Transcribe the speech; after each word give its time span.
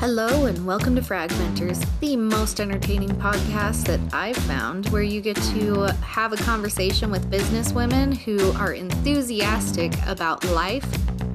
Hello, 0.00 0.46
and 0.46 0.64
welcome 0.64 0.94
to 0.94 1.02
Fragmenters, 1.02 1.84
the 1.98 2.14
most 2.14 2.60
entertaining 2.60 3.08
podcast 3.16 3.84
that 3.86 3.98
I've 4.12 4.36
found 4.36 4.88
where 4.90 5.02
you 5.02 5.20
get 5.20 5.34
to 5.54 5.86
have 6.02 6.32
a 6.32 6.36
conversation 6.36 7.10
with 7.10 7.28
business 7.28 7.72
women 7.72 8.12
who 8.12 8.52
are 8.52 8.74
enthusiastic 8.74 9.92
about 10.06 10.44
life, 10.50 10.86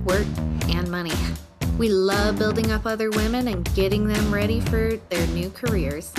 work, 0.05 0.25
and 0.69 0.89
money. 0.89 1.11
We 1.77 1.89
love 1.89 2.39
building 2.39 2.71
up 2.71 2.85
other 2.85 3.09
women 3.09 3.49
and 3.49 3.65
getting 3.75 4.07
them 4.07 4.33
ready 4.33 4.61
for 4.61 4.95
their 5.09 5.27
new 5.27 5.49
careers. 5.49 6.13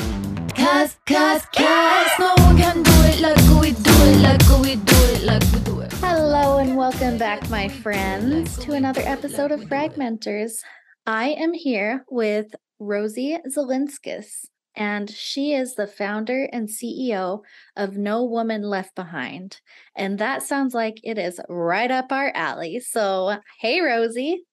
Cause, 0.54 0.98
cause, 1.06 1.46
cause, 1.46 2.10
no 2.18 2.34
one 2.40 2.58
can 2.58 2.82
do 2.82 2.92
it 3.06 3.20
like 3.20 3.38
we 3.58 3.72
do 3.72 3.90
it, 3.90 4.20
like 4.20 4.60
we 4.60 4.74
do 4.76 4.96
it, 5.14 5.22
like 5.22 5.42
we 5.50 5.60
do 5.60 5.80
it. 5.80 5.92
Hello, 5.94 6.58
and 6.58 6.76
welcome 6.76 7.16
back, 7.16 7.48
my 7.48 7.68
friends, 7.68 8.58
to 8.58 8.72
another 8.72 9.00
episode 9.06 9.50
of 9.50 9.60
Fragmenters. 9.62 10.62
I 11.06 11.30
am 11.30 11.52
here 11.52 12.06
with 12.08 12.54
Rosie 12.78 13.36
Zilinskas, 13.46 14.46
and 14.74 15.10
she 15.10 15.52
is 15.52 15.74
the 15.74 15.86
founder 15.86 16.48
and 16.50 16.66
CEO 16.66 17.40
of 17.76 17.98
No 17.98 18.24
Woman 18.24 18.62
Left 18.62 18.94
Behind. 18.94 19.60
And 19.94 20.18
that 20.18 20.42
sounds 20.42 20.72
like 20.72 21.00
it 21.02 21.18
is 21.18 21.38
right 21.50 21.90
up 21.90 22.10
our 22.10 22.32
alley. 22.34 22.80
So, 22.80 23.36
hey, 23.60 23.82
Rosie. 23.82 24.44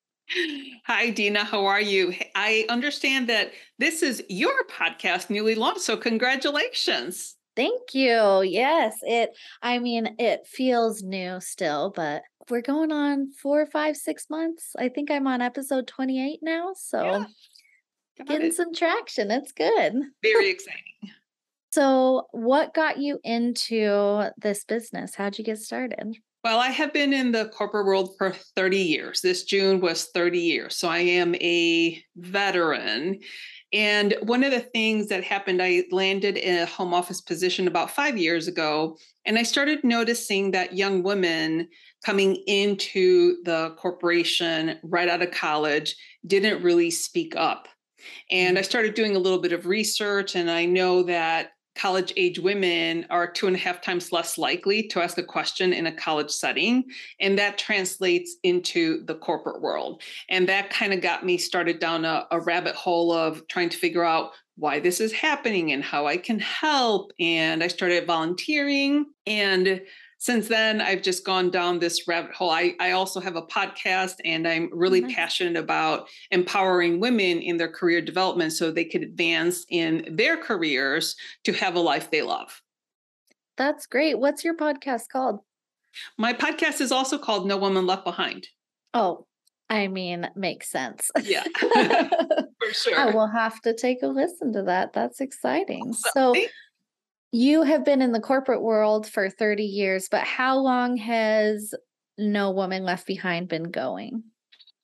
Hi, 0.87 1.09
Dina. 1.09 1.45
How 1.45 1.65
are 1.65 1.81
you? 1.81 2.13
I 2.35 2.65
understand 2.67 3.29
that 3.29 3.53
this 3.79 4.03
is 4.03 4.21
your 4.27 4.65
podcast 4.69 5.29
newly 5.29 5.55
launched. 5.55 5.81
So, 5.81 5.95
congratulations. 5.95 7.37
Thank 7.55 7.93
you. 7.93 8.41
Yes, 8.41 8.97
it, 9.03 9.29
I 9.61 9.79
mean, 9.79 10.15
it 10.19 10.47
feels 10.47 11.01
new 11.01 11.39
still, 11.39 11.93
but 11.95 12.23
we're 12.51 12.61
going 12.61 12.91
on 12.91 13.31
four, 13.31 13.65
five, 13.65 13.95
six 13.97 14.29
months. 14.29 14.75
I 14.77 14.89
think 14.89 15.09
I'm 15.09 15.25
on 15.25 15.41
episode 15.41 15.87
28 15.87 16.39
now. 16.43 16.73
So 16.75 17.01
Yeah, 18.19 18.25
getting 18.27 18.47
it. 18.47 18.53
some 18.55 18.73
traction. 18.73 19.27
That's 19.29 19.53
good. 19.53 19.93
Very 20.21 20.49
exciting. 20.51 20.81
So, 21.71 22.27
what 22.31 22.73
got 22.73 22.97
you 22.97 23.17
into 23.23 24.29
this 24.37 24.65
business? 24.65 25.15
How'd 25.15 25.37
you 25.37 25.45
get 25.45 25.57
started? 25.57 26.17
Well, 26.43 26.59
I 26.59 26.67
have 26.67 26.91
been 26.91 27.13
in 27.13 27.31
the 27.31 27.45
corporate 27.47 27.85
world 27.85 28.15
for 28.17 28.31
30 28.57 28.77
years. 28.77 29.21
This 29.21 29.45
June 29.45 29.79
was 29.79 30.09
30 30.13 30.37
years. 30.37 30.75
So, 30.75 30.89
I 30.89 30.99
am 30.99 31.33
a 31.35 32.03
veteran. 32.17 33.19
And 33.73 34.15
one 34.23 34.43
of 34.43 34.51
the 34.51 34.59
things 34.59 35.07
that 35.07 35.23
happened, 35.23 35.61
I 35.61 35.83
landed 35.91 36.37
in 36.37 36.57
a 36.57 36.65
home 36.65 36.93
office 36.93 37.21
position 37.21 37.67
about 37.67 37.91
five 37.91 38.17
years 38.17 38.47
ago. 38.47 38.97
And 39.25 39.37
I 39.37 39.43
started 39.43 39.83
noticing 39.83 40.51
that 40.51 40.75
young 40.75 41.03
women 41.03 41.69
coming 42.05 42.35
into 42.47 43.41
the 43.43 43.73
corporation 43.77 44.77
right 44.83 45.07
out 45.07 45.21
of 45.21 45.31
college 45.31 45.95
didn't 46.25 46.63
really 46.63 46.91
speak 46.91 47.35
up. 47.35 47.67
And 48.29 48.57
I 48.57 48.61
mm-hmm. 48.61 48.69
started 48.69 48.93
doing 48.93 49.15
a 49.15 49.19
little 49.19 49.39
bit 49.39 49.53
of 49.53 49.67
research, 49.67 50.35
and 50.35 50.49
I 50.49 50.65
know 50.65 51.03
that 51.03 51.51
college 51.75 52.13
age 52.17 52.39
women 52.39 53.05
are 53.09 53.31
two 53.31 53.47
and 53.47 53.55
a 53.55 53.59
half 53.59 53.81
times 53.81 54.11
less 54.11 54.37
likely 54.37 54.87
to 54.87 55.01
ask 55.01 55.17
a 55.17 55.23
question 55.23 55.73
in 55.73 55.87
a 55.87 55.91
college 55.91 56.31
setting. 56.31 56.83
And 57.19 57.37
that 57.39 57.57
translates 57.57 58.35
into 58.43 59.05
the 59.05 59.15
corporate 59.15 59.61
world. 59.61 60.01
And 60.29 60.47
that 60.49 60.69
kind 60.69 60.93
of 60.93 61.01
got 61.01 61.25
me 61.25 61.37
started 61.37 61.79
down 61.79 62.05
a, 62.05 62.27
a 62.31 62.39
rabbit 62.39 62.75
hole 62.75 63.11
of 63.11 63.47
trying 63.47 63.69
to 63.69 63.77
figure 63.77 64.03
out 64.03 64.31
why 64.57 64.79
this 64.79 64.99
is 64.99 65.11
happening 65.11 65.71
and 65.71 65.83
how 65.83 66.05
I 66.05 66.17
can 66.17 66.39
help. 66.39 67.13
And 67.19 67.63
I 67.63 67.67
started 67.67 68.05
volunteering. 68.05 69.05
And 69.25 69.81
since 70.21 70.47
then, 70.47 70.81
I've 70.81 71.01
just 71.01 71.25
gone 71.25 71.49
down 71.49 71.79
this 71.79 72.07
rabbit 72.07 72.31
hole. 72.31 72.51
I, 72.51 72.75
I 72.79 72.91
also 72.91 73.19
have 73.19 73.35
a 73.35 73.41
podcast, 73.41 74.17
and 74.23 74.47
I'm 74.47 74.69
really 74.71 75.01
Nice. 75.01 75.15
passionate 75.15 75.57
about 75.57 76.09
empowering 76.29 76.99
women 76.99 77.39
in 77.39 77.57
their 77.57 77.67
career 77.67 78.01
development 78.01 78.53
so 78.53 78.69
they 78.69 78.85
could 78.85 79.01
advance 79.01 79.65
in 79.69 80.05
their 80.11 80.37
careers 80.37 81.15
to 81.45 81.53
have 81.53 81.73
a 81.73 81.79
life 81.79 82.11
they 82.11 82.21
love. 82.21 82.61
That's 83.57 83.87
great. 83.87 84.19
What's 84.19 84.43
your 84.43 84.55
podcast 84.55 85.09
called? 85.11 85.39
My 86.19 86.33
podcast 86.33 86.81
is 86.81 86.91
also 86.91 87.17
called 87.17 87.47
No 87.47 87.57
Woman 87.57 87.87
Left 87.87 88.03
Behind. 88.03 88.47
Oh, 88.93 89.25
I 89.71 89.87
mean, 89.87 90.29
makes 90.35 90.69
sense. 90.69 91.09
Yeah, 91.23 91.45
for 91.59 92.73
sure. 92.73 92.99
I 92.99 93.09
will 93.09 93.27
have 93.27 93.59
to 93.61 93.73
take 93.73 94.03
a 94.03 94.07
listen 94.07 94.53
to 94.53 94.61
that. 94.63 94.93
That's 94.93 95.19
exciting. 95.19 95.93
So, 95.93 96.35
So, 96.35 96.45
you 97.31 97.63
have 97.63 97.85
been 97.85 98.01
in 98.01 98.11
the 98.11 98.19
corporate 98.19 98.61
world 98.61 99.07
for 99.07 99.29
30 99.29 99.63
years, 99.63 100.07
but 100.09 100.23
how 100.23 100.57
long 100.57 100.97
has 100.97 101.73
No 102.17 102.51
Woman 102.51 102.83
Left 102.83 103.07
Behind 103.07 103.47
been 103.47 103.71
going? 103.71 104.23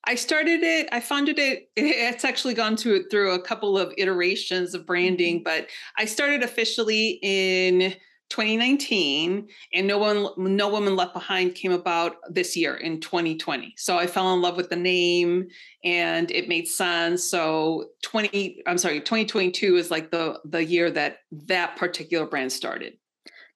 I 0.06 0.16
started 0.16 0.64
it, 0.64 0.88
I 0.94 1.02
founded 1.02 1.38
it. 1.38 1.70
It's 1.76 2.24
actually 2.24 2.54
gone 2.54 2.78
to 2.78 3.04
through 3.12 3.34
a 3.34 3.42
couple 3.42 3.78
of 3.78 3.94
iterations 3.98 4.74
of 4.74 4.86
branding, 4.86 5.38
mm-hmm. 5.38 5.44
but 5.44 5.68
I 5.98 6.06
started 6.06 6.44
officially 6.44 7.20
in 7.22 7.94
2019 8.30 9.48
and 9.74 9.88
no 9.88 9.98
one 9.98 10.28
no 10.38 10.70
woman 10.70 10.96
left 10.96 11.14
behind 11.14 11.56
came 11.56 11.72
about 11.72 12.18
this 12.30 12.58
year 12.58 12.76
in 12.76 13.00
2020 13.00 13.74
so 13.78 13.98
i 13.98 14.06
fell 14.06 14.34
in 14.34 14.42
love 14.42 14.58
with 14.58 14.70
the 14.70 14.76
name 14.76 15.48
and 15.84 16.30
it 16.32 16.50
made 16.50 16.68
sense 16.68 17.24
so 17.24 17.86
20 18.04 18.64
i'm 18.68 18.78
sorry 18.78 19.00
2022 19.00 19.78
is 19.78 19.90
like 19.90 20.12
the 20.12 20.40
the 20.46 20.64
year 20.64 20.92
that 20.92 21.20
that 21.32 21.76
particular 21.78 22.26
brand 22.26 22.52
started 22.52 22.94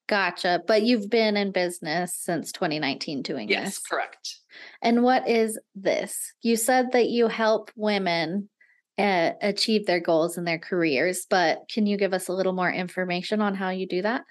Gotcha. 0.10 0.62
But 0.68 0.84
you've 0.84 1.10
been 1.10 1.38
in 1.38 1.54
business 1.54 2.14
since 2.14 2.52
2019 2.52 3.22
doing 3.22 3.48
this. 3.48 3.56
yes 3.56 3.66
this. 3.66 3.80
correct 3.80 4.40
And 4.81 5.04
what 5.04 5.28
is 5.30 5.58
this? 5.74 6.34
You 6.42 6.58
said 6.58 6.92
that 6.92 7.08
you 7.08 7.28
help 7.30 7.72
women 7.78 8.50
uh, 8.98 9.31
achieve 9.42 9.86
their 9.86 10.00
goals 10.00 10.38
in 10.38 10.44
their 10.44 10.60
careers, 10.60 11.26
but 11.30 11.60
can 11.72 11.86
you 11.86 11.98
give 11.98 12.14
us 12.14 12.28
a 12.28 12.34
little 12.34 12.54
more 12.54 12.72
information 12.72 13.42
on 13.42 13.56
how 13.56 13.70
you 13.70 13.88
do 13.88 14.02
that? 14.02 14.24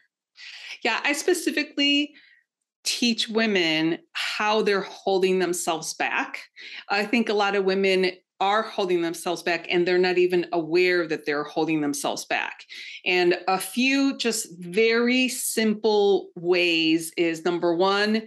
Yeah, 0.83 1.01
I 1.05 1.13
specifically 1.13 2.15
teach 2.85 3.29
women 3.29 3.99
how 4.13 4.63
they're 4.63 4.81
holding 4.81 5.39
themselves 5.39 5.95
back. 5.95 6.43
I 6.89 7.05
think 7.05 7.29
a 7.29 7.35
lot 7.35 7.55
of 7.55 7.65
women 7.65 8.13
are 8.41 8.63
holding 8.63 9.03
themselves 9.03 9.43
back 9.43 9.67
and 9.71 9.87
they're 9.87 9.99
not 9.99 10.17
even 10.17 10.47
aware 10.53 11.07
that 11.07 11.27
they're 11.27 11.45
holding 11.45 11.83
themselves 11.83 12.25
back. 12.25 12.65
And 13.05 13.39
a 13.47 13.59
few 13.59 14.17
just 14.17 14.49
very 14.59 15.29
simple 15.29 16.31
ways 16.37 17.13
is 17.19 17.45
number 17.45 17.75
one, 17.75 18.23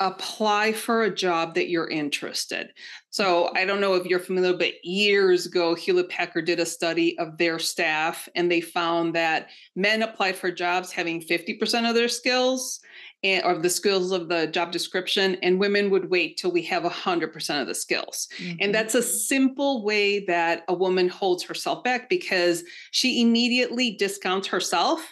apply 0.00 0.72
for 0.72 1.02
a 1.02 1.14
job 1.14 1.56
that 1.56 1.68
you're 1.68 1.90
interested. 1.90 2.70
So 3.18 3.50
I 3.56 3.64
don't 3.64 3.80
know 3.80 3.94
if 3.94 4.06
you're 4.06 4.20
familiar, 4.20 4.56
but 4.56 4.74
years 4.84 5.44
ago, 5.44 5.74
Hewlett 5.74 6.08
Packard 6.08 6.44
did 6.44 6.60
a 6.60 6.64
study 6.64 7.18
of 7.18 7.36
their 7.36 7.58
staff, 7.58 8.28
and 8.36 8.48
they 8.48 8.60
found 8.60 9.12
that 9.16 9.48
men 9.74 10.04
applied 10.04 10.36
for 10.36 10.52
jobs 10.52 10.92
having 10.92 11.20
50% 11.20 11.88
of 11.88 11.96
their 11.96 12.06
skills 12.06 12.78
and 13.24 13.44
or 13.44 13.58
the 13.58 13.70
skills 13.70 14.12
of 14.12 14.28
the 14.28 14.46
job 14.46 14.70
description, 14.70 15.34
and 15.42 15.58
women 15.58 15.90
would 15.90 16.10
wait 16.10 16.36
till 16.36 16.52
we 16.52 16.62
have 16.62 16.84
100% 16.84 17.60
of 17.60 17.66
the 17.66 17.74
skills. 17.74 18.28
Mm-hmm. 18.38 18.58
And 18.60 18.72
that's 18.72 18.94
a 18.94 19.02
simple 19.02 19.82
way 19.82 20.24
that 20.26 20.62
a 20.68 20.74
woman 20.74 21.08
holds 21.08 21.42
herself 21.42 21.82
back 21.82 22.08
because 22.08 22.62
she 22.92 23.20
immediately 23.20 23.96
discounts 23.96 24.46
herself. 24.46 25.04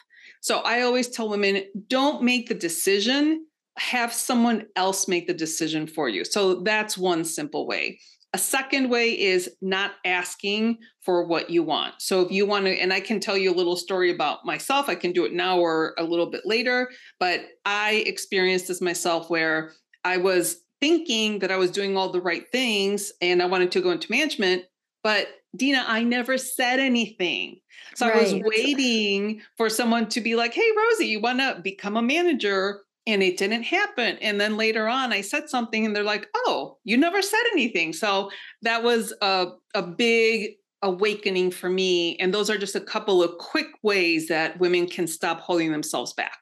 So 0.43 0.59
I 0.59 0.83
always 0.83 1.09
tell 1.09 1.29
women 1.29 1.65
don't 1.89 2.23
make 2.23 2.49
the 2.49 2.55
decision, 2.55 3.47
have 3.79 4.13
someone 4.13 4.67
else 4.77 5.09
make 5.09 5.27
the 5.27 5.35
decision 5.35 5.87
for 5.87 6.09
you. 6.09 6.25
So 6.25 6.63
that's 6.63 6.97
one 6.97 7.25
simple 7.25 7.67
way. 7.67 7.99
A 8.33 8.39
second 8.39 8.91
way 8.91 9.19
is 9.19 9.51
not 9.63 9.93
asking 10.05 10.79
for 11.01 11.25
what 11.25 11.49
you 11.49 11.63
want. 11.63 11.95
So 11.99 12.21
if 12.21 12.31
you 12.31 12.45
want 12.45 12.67
to, 12.67 12.73
and 12.73 12.93
I 12.93 13.01
can 13.01 13.21
tell 13.21 13.37
you 13.37 13.51
a 13.51 13.55
little 13.55 13.77
story 13.77 14.11
about 14.11 14.45
myself, 14.45 14.89
I 14.89 14.95
can 14.95 15.13
do 15.13 15.25
it 15.25 15.33
now 15.33 15.59
or 15.59 15.95
a 15.97 16.05
little 16.05 16.31
bit 16.31 16.43
later, 16.45 16.91
but 17.19 17.43
I 17.65 18.05
experienced 18.07 18.69
this 18.69 18.81
myself 18.81 19.31
where 19.31 19.73
I 20.05 20.19
was 20.19 20.59
thinking 20.81 21.39
that 21.39 21.51
I 21.51 21.57
was 21.57 21.71
doing 21.71 21.97
all 21.97 22.13
the 22.13 22.21
right 22.21 22.45
things 22.51 23.13
and 23.23 23.43
I 23.43 23.47
wanted 23.47 23.73
to 23.73 23.81
go 23.81 23.91
into 23.91 24.11
management, 24.11 24.65
but 25.03 25.29
Dina, 25.57 25.85
I 25.87 26.03
never 26.03 26.37
said 26.37 26.79
anything. 26.79 27.61
So 27.95 28.07
I 28.07 28.21
was 28.21 28.35
waiting 28.35 29.41
for 29.57 29.71
someone 29.71 30.09
to 30.11 30.21
be 30.21 30.37
like, 30.37 30.53
hey, 30.53 30.69
Rosie, 30.77 31.07
you 31.07 31.21
want 31.21 31.39
to 31.39 31.61
become 31.63 31.97
a 31.97 32.03
manager? 32.03 32.83
And 33.07 33.23
it 33.23 33.37
didn't 33.37 33.63
happen. 33.63 34.19
And 34.21 34.41
then 34.41 34.57
later 34.57 34.89
on, 34.89 35.13
I 35.13 35.21
said 35.21 35.49
something 35.49 35.87
and 35.87 35.95
they're 35.95 36.03
like, 36.03 36.27
oh, 36.35 36.79
you 36.83 36.97
never 36.97 37.23
said 37.23 37.43
anything. 37.53 37.93
So 37.93 38.31
that 38.63 38.83
was 38.83 39.13
a, 39.23 39.49
a 39.75 39.83
big 39.83 40.55
awakening 40.83 41.53
for 41.53 41.71
me. 41.71 42.17
And 42.17 42.35
those 42.35 42.51
are 42.51 42.59
just 42.59 42.75
a 42.75 42.81
couple 42.81 43.23
of 43.23 43.39
quick 43.39 43.69
ways 43.83 44.29
that 44.29 44.59
women 44.59 44.87
can 44.87 45.07
stop 45.07 45.41
holding 45.41 45.71
themselves 45.71 46.13
back. 46.15 46.39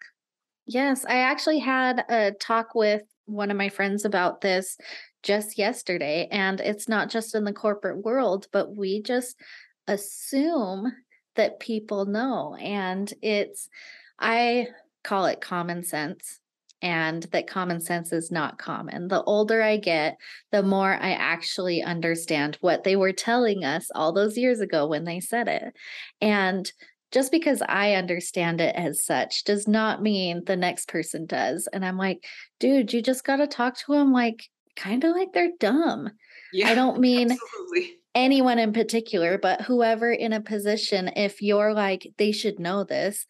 Yes, 0.66 1.04
I 1.04 1.16
actually 1.16 1.58
had 1.58 2.04
a 2.08 2.32
talk 2.32 2.74
with 2.74 3.02
one 3.26 3.50
of 3.50 3.56
my 3.56 3.68
friends 3.68 4.04
about 4.04 4.40
this 4.40 4.78
just 5.22 5.58
yesterday. 5.58 6.28
And 6.30 6.60
it's 6.60 6.88
not 6.88 7.10
just 7.10 7.34
in 7.34 7.44
the 7.44 7.52
corporate 7.52 8.04
world, 8.04 8.48
but 8.52 8.74
we 8.74 9.02
just 9.02 9.36
assume 9.86 10.92
that 11.36 11.60
people 11.60 12.06
know. 12.06 12.56
And 12.60 13.12
it's, 13.20 13.68
I 14.18 14.68
call 15.02 15.26
it 15.26 15.40
common 15.40 15.82
sense. 15.82 16.40
And 16.82 17.22
that 17.32 17.46
common 17.46 17.80
sense 17.80 18.12
is 18.12 18.30
not 18.30 18.58
common. 18.58 19.08
The 19.08 19.22
older 19.22 19.62
I 19.62 19.78
get, 19.78 20.18
the 20.52 20.62
more 20.62 20.92
I 20.92 21.12
actually 21.12 21.82
understand 21.82 22.58
what 22.60 22.84
they 22.84 22.96
were 22.96 23.12
telling 23.12 23.64
us 23.64 23.90
all 23.94 24.12
those 24.12 24.36
years 24.36 24.60
ago 24.60 24.86
when 24.86 25.04
they 25.04 25.20
said 25.20 25.48
it. 25.48 25.74
And 26.20 26.70
just 27.14 27.30
because 27.30 27.62
I 27.68 27.94
understand 27.94 28.60
it 28.60 28.74
as 28.74 29.04
such 29.04 29.44
does 29.44 29.68
not 29.68 30.02
mean 30.02 30.42
the 30.44 30.56
next 30.56 30.88
person 30.88 31.26
does. 31.26 31.68
And 31.72 31.84
I'm 31.84 31.96
like, 31.96 32.24
dude, 32.58 32.92
you 32.92 33.00
just 33.00 33.24
got 33.24 33.36
to 33.36 33.46
talk 33.46 33.78
to 33.78 33.92
them 33.92 34.12
like 34.12 34.44
kind 34.76 35.04
of 35.04 35.14
like 35.14 35.32
they're 35.32 35.52
dumb. 35.60 36.10
Yeah, 36.52 36.68
I 36.68 36.74
don't 36.74 36.98
mean 37.00 37.30
absolutely. 37.30 37.98
anyone 38.14 38.58
in 38.58 38.72
particular, 38.72 39.38
but 39.38 39.62
whoever 39.62 40.10
in 40.10 40.32
a 40.32 40.40
position, 40.40 41.08
if 41.14 41.40
you're 41.40 41.72
like, 41.72 42.12
they 42.18 42.32
should 42.32 42.58
know 42.58 42.84
this, 42.84 43.26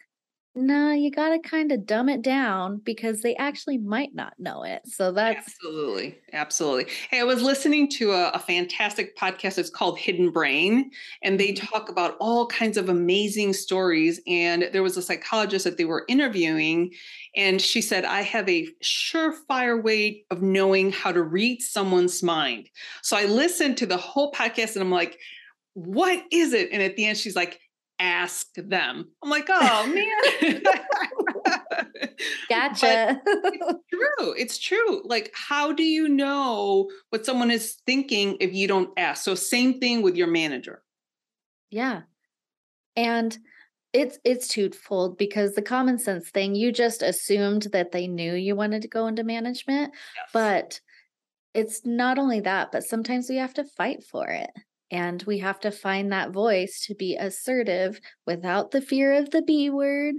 no, 0.54 0.92
you 0.92 1.10
got 1.10 1.30
to 1.30 1.38
kind 1.40 1.72
of 1.72 1.84
dumb 1.86 2.08
it 2.08 2.22
down 2.22 2.78
because 2.78 3.22
they 3.22 3.34
actually 3.36 3.78
might 3.78 4.14
not 4.14 4.34
know 4.38 4.62
it. 4.62 4.82
So 4.86 5.12
that's 5.12 5.58
Absolutely. 5.64 6.18
Absolutely. 6.34 6.92
Hey, 7.10 7.18
I 7.20 7.24
was 7.24 7.40
listening 7.42 7.88
to 7.92 8.12
a, 8.12 8.28
a 8.30 8.38
fantastic 8.38 9.16
podcast. 9.16 9.56
It's 9.56 9.70
called 9.70 9.98
Hidden 9.98 10.32
Brain, 10.32 10.90
and 11.22 11.40
they 11.40 11.52
Mm-hmm. 11.52 11.66
talk 11.72 11.88
about 11.88 12.16
all 12.20 12.46
kinds 12.48 12.76
of 12.76 12.90
amazing 12.90 13.54
stories. 13.54 14.20
And 14.26 14.68
there 14.72 14.82
was 14.82 14.98
a 14.98 15.02
psychologist 15.02 15.64
that 15.64 15.78
they 15.78 15.86
were 15.86 16.04
interviewing, 16.08 16.92
and 17.34 17.58
she 17.60 17.80
said, 17.80 18.04
I 18.04 18.20
have 18.20 18.46
a 18.50 18.68
surefire 18.82 19.82
way 19.82 20.26
of 20.30 20.42
knowing 20.42 20.92
how 20.92 21.10
to 21.10 21.22
read 21.22 21.62
someone's 21.62 22.22
mind. 22.22 22.68
So 23.02 23.16
I 23.16 23.24
listened 23.24 23.78
to 23.78 23.86
the 23.86 23.96
whole 23.96 24.30
podcast 24.30 24.74
and 24.74 24.82
I'm 24.82 24.90
like, 24.90 25.18
what 25.74 26.22
is 26.30 26.52
it? 26.52 26.68
And 26.70 26.82
at 26.82 26.96
the 26.96 27.06
end, 27.06 27.18
she's 27.18 27.34
like, 27.34 27.58
ask 27.98 28.46
them. 28.56 29.10
I'm 29.22 29.30
like, 29.30 29.46
oh 29.48 29.92
man. 30.42 30.62
Gotcha. 32.48 33.20
true. 33.92 34.34
It's 34.36 34.58
true. 34.58 35.02
Like, 35.04 35.32
how 35.34 35.72
do 35.72 35.82
you 35.82 36.08
know 36.08 36.90
what 37.10 37.26
someone 37.26 37.50
is 37.50 37.76
thinking 37.86 38.36
if 38.40 38.52
you 38.52 38.68
don't 38.68 38.90
ask? 38.96 39.24
So, 39.24 39.34
same 39.34 39.80
thing 39.80 40.02
with 40.02 40.16
your 40.16 40.26
manager. 40.26 40.82
Yeah. 41.70 42.02
And 42.96 43.36
it's 43.92 44.18
it's 44.24 44.48
twofold 44.48 45.18
because 45.18 45.54
the 45.54 45.62
common 45.62 45.98
sense 45.98 46.30
thing, 46.30 46.54
you 46.54 46.72
just 46.72 47.02
assumed 47.02 47.68
that 47.72 47.92
they 47.92 48.06
knew 48.06 48.34
you 48.34 48.56
wanted 48.56 48.82
to 48.82 48.88
go 48.88 49.06
into 49.06 49.24
management, 49.24 49.92
but 50.32 50.80
it's 51.54 51.86
not 51.86 52.18
only 52.18 52.40
that, 52.40 52.72
but 52.72 52.82
sometimes 52.82 53.28
we 53.28 53.36
have 53.36 53.54
to 53.54 53.64
fight 53.64 54.02
for 54.02 54.28
it. 54.28 54.50
And 54.94 55.22
we 55.24 55.38
have 55.38 55.58
to 55.60 55.72
find 55.72 56.12
that 56.12 56.30
voice 56.30 56.80
to 56.86 56.94
be 56.94 57.16
assertive 57.16 58.00
without 58.26 58.70
the 58.70 58.80
fear 58.80 59.12
of 59.14 59.30
the 59.30 59.42
B 59.42 59.68
word. 59.68 60.14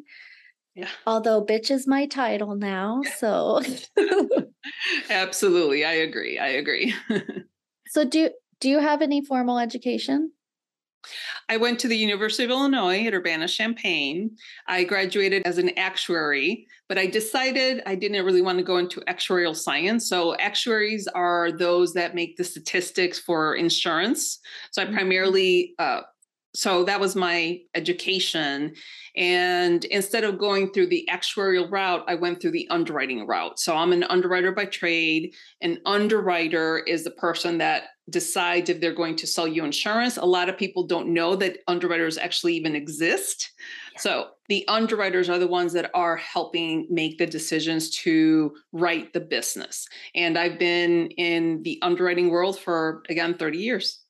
yeah, 0.75 0.89
Although 1.07 1.45
bitch 1.45 1.71
is 1.71 1.87
my 1.87 2.07
title 2.07 2.55
now. 2.55 3.01
So 3.17 3.61
absolutely. 5.09 5.85
I 5.85 5.93
agree. 5.93 6.37
I 6.37 6.47
agree. 6.47 6.93
so 7.87 8.03
do 8.03 8.29
do 8.59 8.69
you 8.69 8.79
have 8.79 9.01
any 9.01 9.23
formal 9.23 9.59
education? 9.59 10.31
I 11.49 11.57
went 11.57 11.79
to 11.79 11.87
the 11.87 11.97
University 11.97 12.43
of 12.43 12.49
Illinois 12.49 13.05
at 13.05 13.13
Urbana 13.13 13.47
Champaign. 13.47 14.35
I 14.67 14.83
graduated 14.83 15.43
as 15.45 15.57
an 15.57 15.77
actuary, 15.77 16.67
but 16.87 16.97
I 16.97 17.05
decided 17.05 17.83
I 17.85 17.95
didn't 17.95 18.25
really 18.25 18.41
want 18.41 18.57
to 18.57 18.63
go 18.63 18.77
into 18.77 19.01
actuarial 19.01 19.55
science. 19.55 20.09
So, 20.09 20.35
actuaries 20.37 21.07
are 21.07 21.51
those 21.51 21.93
that 21.93 22.15
make 22.15 22.37
the 22.37 22.43
statistics 22.43 23.19
for 23.19 23.55
insurance. 23.55 24.39
So, 24.71 24.81
I 24.81 24.85
Mhm. 24.85 24.93
primarily, 24.93 25.75
uh, 25.79 26.01
so 26.55 26.85
that 26.85 27.01
was 27.01 27.15
my 27.15 27.59
education. 27.75 28.73
And 29.17 29.83
instead 29.85 30.23
of 30.23 30.37
going 30.37 30.71
through 30.71 30.87
the 30.87 31.07
actuarial 31.11 31.69
route, 31.69 32.05
I 32.07 32.15
went 32.15 32.41
through 32.41 32.51
the 32.51 32.67
underwriting 32.69 33.27
route. 33.27 33.59
So, 33.59 33.75
I'm 33.75 33.91
an 33.91 34.03
underwriter 34.03 34.51
by 34.51 34.65
trade. 34.65 35.33
An 35.61 35.79
underwriter 35.85 36.79
is 36.79 37.03
the 37.03 37.11
person 37.11 37.57
that 37.57 37.89
decides 38.09 38.69
if 38.69 38.79
they're 38.79 38.93
going 38.93 39.15
to 39.15 39.27
sell 39.27 39.47
you 39.47 39.65
insurance. 39.65 40.17
A 40.17 40.25
lot 40.25 40.49
of 40.49 40.57
people 40.57 40.83
don't 40.83 41.13
know 41.13 41.35
that 41.35 41.59
underwriters 41.67 42.17
actually 42.17 42.55
even 42.55 42.75
exist. 42.75 43.51
Yeah. 43.93 43.99
So 43.99 44.27
the 44.47 44.67
underwriters 44.67 45.29
are 45.29 45.39
the 45.39 45.47
ones 45.47 45.73
that 45.73 45.89
are 45.93 46.15
helping 46.17 46.87
make 46.89 47.17
the 47.17 47.25
decisions 47.25 47.89
to 48.01 48.55
write 48.71 49.13
the 49.13 49.21
business. 49.21 49.87
And 50.13 50.37
I've 50.37 50.59
been 50.59 51.07
in 51.17 51.63
the 51.63 51.79
underwriting 51.81 52.29
world 52.29 52.59
for, 52.59 53.01
again, 53.09 53.37
30 53.37 53.57
years. 53.57 54.01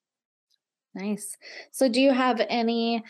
Nice. 0.94 1.38
So 1.72 1.90
do 1.90 2.02
you 2.02 2.12
have 2.12 2.42
any 2.50 3.04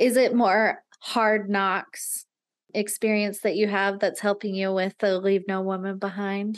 is 0.00 0.16
it 0.16 0.34
more 0.34 0.82
hard 1.00 1.50
knocks 1.50 2.24
experience 2.72 3.40
that 3.40 3.56
you 3.56 3.68
have 3.68 3.98
that's 3.98 4.20
helping 4.20 4.54
you 4.54 4.72
with 4.72 4.96
the 4.98 5.18
leave 5.18 5.44
no 5.46 5.60
woman 5.60 5.98
behind? 5.98 6.56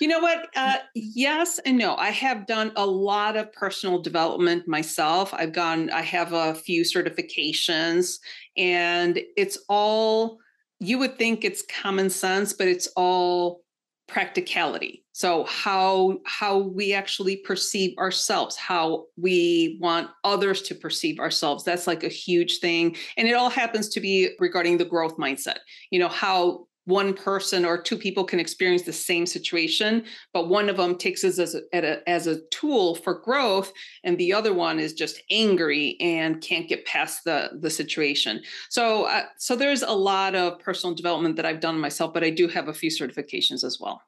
You 0.00 0.08
know 0.08 0.20
what? 0.20 0.48
Uh, 0.56 0.78
yes 0.94 1.58
and 1.64 1.78
no. 1.78 1.96
I 1.96 2.10
have 2.10 2.46
done 2.46 2.72
a 2.76 2.86
lot 2.86 3.36
of 3.36 3.52
personal 3.52 4.00
development 4.00 4.66
myself. 4.68 5.32
I've 5.34 5.52
gone, 5.52 5.90
I 5.90 6.02
have 6.02 6.32
a 6.32 6.54
few 6.54 6.82
certifications, 6.82 8.18
and 8.56 9.20
it's 9.36 9.58
all, 9.68 10.38
you 10.78 10.98
would 10.98 11.18
think 11.18 11.44
it's 11.44 11.62
common 11.82 12.10
sense, 12.10 12.52
but 12.52 12.68
it's 12.68 12.88
all 12.96 13.62
practicality. 14.08 15.04
So 15.12 15.44
how 15.44 16.18
how 16.24 16.58
we 16.58 16.94
actually 16.94 17.36
perceive 17.36 17.96
ourselves, 17.98 18.56
how 18.56 19.04
we 19.16 19.78
want 19.80 20.08
others 20.24 20.62
to 20.62 20.74
perceive 20.74 21.20
ourselves. 21.20 21.62
That's 21.62 21.86
like 21.86 22.02
a 22.02 22.08
huge 22.08 22.58
thing. 22.58 22.96
And 23.16 23.28
it 23.28 23.34
all 23.34 23.50
happens 23.50 23.88
to 23.90 24.00
be 24.00 24.30
regarding 24.38 24.78
the 24.78 24.84
growth 24.84 25.16
mindset. 25.16 25.58
You 25.90 26.00
know, 26.00 26.08
how 26.08 26.66
one 26.86 27.14
person 27.14 27.64
or 27.64 27.80
two 27.80 27.96
people 27.96 28.24
can 28.24 28.40
experience 28.40 28.82
the 28.82 28.92
same 28.92 29.26
situation, 29.26 30.04
but 30.32 30.48
one 30.48 30.68
of 30.68 30.76
them 30.76 30.96
takes 30.96 31.22
this 31.22 31.38
as 31.38 31.54
a, 31.54 31.62
a, 31.72 32.08
as 32.08 32.26
a 32.26 32.40
tool 32.50 32.94
for 32.94 33.20
growth, 33.20 33.72
and 34.02 34.16
the 34.18 34.32
other 34.32 34.54
one 34.54 34.80
is 34.80 34.92
just 34.92 35.22
angry 35.30 35.96
and 36.00 36.40
can't 36.40 36.68
get 36.68 36.86
past 36.86 37.24
the 37.24 37.50
the 37.60 37.70
situation. 37.70 38.42
So, 38.68 39.04
uh, 39.04 39.24
so 39.38 39.56
there's 39.56 39.82
a 39.82 39.92
lot 39.92 40.34
of 40.34 40.58
personal 40.58 40.94
development 40.94 41.36
that 41.36 41.46
I've 41.46 41.60
done 41.60 41.78
myself, 41.78 42.14
but 42.14 42.24
I 42.24 42.30
do 42.30 42.48
have 42.48 42.68
a 42.68 42.74
few 42.74 42.90
certifications 42.90 43.62
as 43.62 43.78
well. 43.80 44.02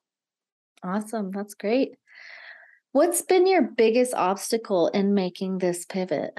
Awesome. 0.82 1.30
That's 1.30 1.54
great. 1.54 1.96
What's 2.92 3.22
been 3.22 3.46
your 3.46 3.62
biggest 3.62 4.12
obstacle 4.14 4.88
in 4.88 5.14
making 5.14 5.58
this 5.58 5.84
pivot? 5.86 6.38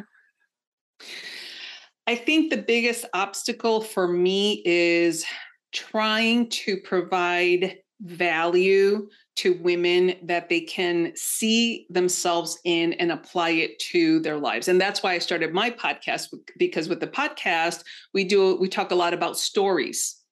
I 2.06 2.16
think 2.16 2.50
the 2.50 2.62
biggest 2.62 3.06
obstacle 3.14 3.82
for 3.82 4.08
me 4.08 4.62
is 4.66 5.26
trying 5.74 6.50
to 6.50 6.78
provide 6.78 7.78
value 8.02 9.08
to 9.36 9.54
women 9.62 10.14
that 10.24 10.48
they 10.48 10.62
can 10.62 11.12
see 11.16 11.88
themselves 11.90 12.60
in 12.66 12.94
and 12.94 13.12
apply 13.12 13.50
it 13.50 13.80
to 13.80 14.20
their 14.20 14.38
lives. 14.38 14.68
And 14.68 14.80
that's 14.80 15.02
why 15.02 15.14
i 15.14 15.20
started 15.20 15.54
my 15.54 15.72
podcast 15.72 16.28
because 16.58 16.88
with 16.88 17.00
the 17.00 17.08
podcast 17.08 17.84
we 18.14 18.24
do 18.24 18.56
we 18.58 18.68
talk 18.68 18.92
a 18.92 18.96
lot 18.96 19.14
about 19.14 19.38
stories 19.38 20.23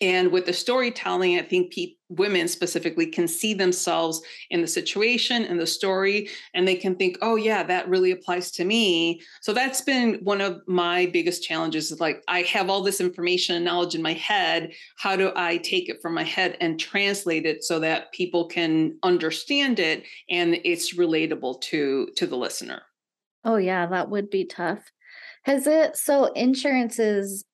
and 0.00 0.30
with 0.32 0.46
the 0.46 0.52
storytelling 0.52 1.38
i 1.38 1.42
think 1.42 1.72
pe- 1.72 1.94
women 2.08 2.48
specifically 2.48 3.06
can 3.06 3.26
see 3.26 3.54
themselves 3.54 4.20
in 4.50 4.60
the 4.60 4.66
situation 4.66 5.44
and 5.44 5.58
the 5.58 5.66
story 5.66 6.28
and 6.52 6.66
they 6.66 6.74
can 6.74 6.94
think 6.94 7.16
oh 7.22 7.36
yeah 7.36 7.62
that 7.62 7.88
really 7.88 8.10
applies 8.10 8.50
to 8.52 8.64
me. 8.64 9.20
So 9.40 9.52
that's 9.52 9.80
been 9.80 10.20
one 10.22 10.40
of 10.40 10.60
my 10.66 11.06
biggest 11.06 11.42
challenges 11.42 11.90
is 11.90 12.00
like 12.00 12.22
i 12.28 12.42
have 12.42 12.70
all 12.70 12.82
this 12.82 13.00
information 13.00 13.56
and 13.56 13.64
knowledge 13.64 13.94
in 13.94 14.02
my 14.02 14.12
head. 14.12 14.72
How 14.96 15.16
do 15.16 15.32
i 15.36 15.58
take 15.58 15.88
it 15.88 16.00
from 16.00 16.14
my 16.14 16.24
head 16.24 16.56
and 16.60 16.78
translate 16.78 17.46
it 17.46 17.64
so 17.64 17.78
that 17.80 18.12
people 18.12 18.46
can 18.46 18.98
understand 19.02 19.78
it 19.78 20.04
and 20.30 20.58
it's 20.64 20.96
relatable 20.96 21.60
to 21.62 22.08
to 22.16 22.26
the 22.26 22.36
listener? 22.36 22.82
Oh 23.44 23.56
yeah, 23.56 23.86
that 23.86 24.10
would 24.10 24.30
be 24.30 24.44
tough. 24.44 24.90
Has 25.44 25.66
it 25.66 25.96
so 25.96 26.26
insurance 26.32 26.98
is 26.98 27.44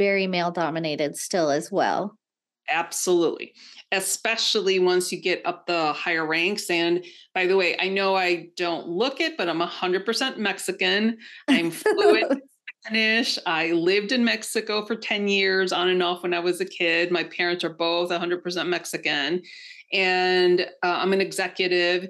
very 0.00 0.26
male 0.26 0.50
dominated 0.50 1.14
still 1.14 1.50
as 1.50 1.70
well. 1.70 2.16
Absolutely. 2.70 3.52
Especially 3.92 4.78
once 4.78 5.12
you 5.12 5.20
get 5.20 5.42
up 5.44 5.66
the 5.66 5.92
higher 5.92 6.24
ranks. 6.26 6.70
And 6.70 7.04
by 7.34 7.46
the 7.46 7.56
way, 7.56 7.76
I 7.78 7.88
know 7.88 8.16
I 8.16 8.48
don't 8.56 8.88
look 8.88 9.20
it, 9.20 9.36
but 9.36 9.48
I'm 9.48 9.60
100% 9.60 10.38
Mexican. 10.38 11.18
I'm 11.48 11.70
fluent 11.70 12.40
Spanish. 12.86 13.38
I 13.44 13.72
lived 13.72 14.12
in 14.12 14.24
Mexico 14.24 14.86
for 14.86 14.96
10 14.96 15.28
years 15.28 15.70
on 15.70 15.88
and 15.88 16.02
off 16.02 16.22
when 16.22 16.32
I 16.32 16.38
was 16.40 16.62
a 16.62 16.64
kid. 16.64 17.10
My 17.10 17.24
parents 17.24 17.62
are 17.62 17.74
both 17.74 18.10
100% 18.10 18.68
Mexican. 18.68 19.42
And 19.92 20.60
uh, 20.60 20.64
I'm 21.02 21.12
an 21.12 21.20
executive. 21.20 22.08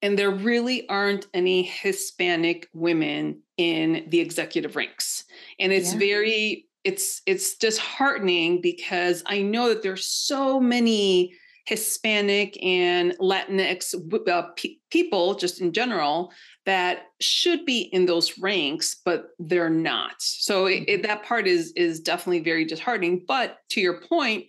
And 0.00 0.18
there 0.18 0.30
really 0.30 0.88
aren't 0.88 1.26
any 1.34 1.62
Hispanic 1.62 2.68
women 2.72 3.42
in 3.58 4.06
the 4.08 4.20
executive 4.20 4.74
ranks. 4.74 5.24
And 5.60 5.70
it's 5.72 5.92
Yeah. 5.92 5.98
very 5.98 6.67
it's 6.88 7.20
it's 7.26 7.56
disheartening 7.58 8.60
because 8.62 9.22
I 9.26 9.42
know 9.42 9.68
that 9.68 9.82
there's 9.82 10.06
so 10.06 10.58
many 10.58 11.34
Hispanic 11.66 12.58
and 12.62 13.12
Latinx 13.20 13.94
uh, 14.26 14.42
pe- 14.56 14.76
people, 14.90 15.34
just 15.34 15.60
in 15.60 15.74
general, 15.74 16.32
that 16.64 17.00
should 17.20 17.66
be 17.66 17.80
in 17.92 18.06
those 18.06 18.38
ranks, 18.38 19.02
but 19.04 19.26
they're 19.38 19.68
not. 19.68 20.14
So 20.18 20.64
it, 20.64 20.84
it- 20.88 21.02
that 21.02 21.24
part 21.24 21.46
is 21.46 21.72
is 21.76 22.00
definitely 22.00 22.40
very 22.40 22.64
disheartening. 22.64 23.24
But 23.28 23.58
to 23.72 23.82
your 23.82 24.00
point, 24.00 24.46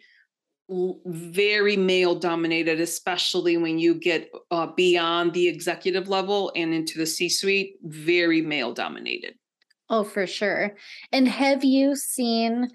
very 1.05 1.75
male 1.75 2.15
dominated, 2.15 2.79
especially 2.79 3.57
when 3.57 3.79
you 3.79 3.95
get 3.95 4.29
uh, 4.49 4.67
beyond 4.77 5.33
the 5.33 5.47
executive 5.49 6.07
level 6.07 6.53
and 6.55 6.73
into 6.73 6.97
the 6.99 7.05
C 7.05 7.27
suite, 7.27 7.75
very 7.83 8.41
male 8.41 8.71
dominated. 8.73 9.33
Oh, 9.89 10.03
for 10.03 10.27
sure. 10.27 10.75
And 11.11 11.27
have 11.27 11.63
you 11.63 11.95
seen, 11.95 12.69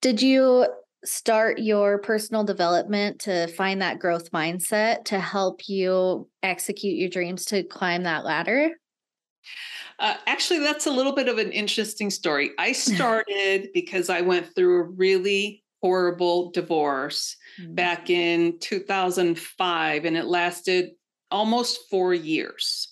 did 0.00 0.22
you 0.22 0.66
start 1.04 1.58
your 1.58 1.98
personal 1.98 2.44
development 2.44 3.20
to 3.20 3.46
find 3.48 3.82
that 3.82 3.98
growth 3.98 4.30
mindset 4.32 5.04
to 5.06 5.18
help 5.18 5.68
you 5.68 6.28
execute 6.42 6.98
your 6.98 7.08
dreams 7.08 7.46
to 7.46 7.62
climb 7.64 8.04
that 8.04 8.24
ladder? 8.24 8.70
Uh, 9.98 10.14
actually, 10.26 10.60
that's 10.60 10.86
a 10.86 10.90
little 10.90 11.14
bit 11.14 11.28
of 11.28 11.38
an 11.38 11.52
interesting 11.52 12.10
story. 12.10 12.50
I 12.58 12.72
started 12.72 13.68
because 13.74 14.08
I 14.08 14.20
went 14.20 14.54
through 14.54 14.80
a 14.80 14.88
really 14.88 15.64
horrible 15.82 16.50
divorce 16.50 17.36
mm-hmm. 17.60 17.74
back 17.74 18.10
in 18.10 18.58
2005, 18.60 20.04
and 20.04 20.16
it 20.16 20.26
lasted 20.26 20.90
almost 21.30 21.88
four 21.88 22.12
years. 22.12 22.89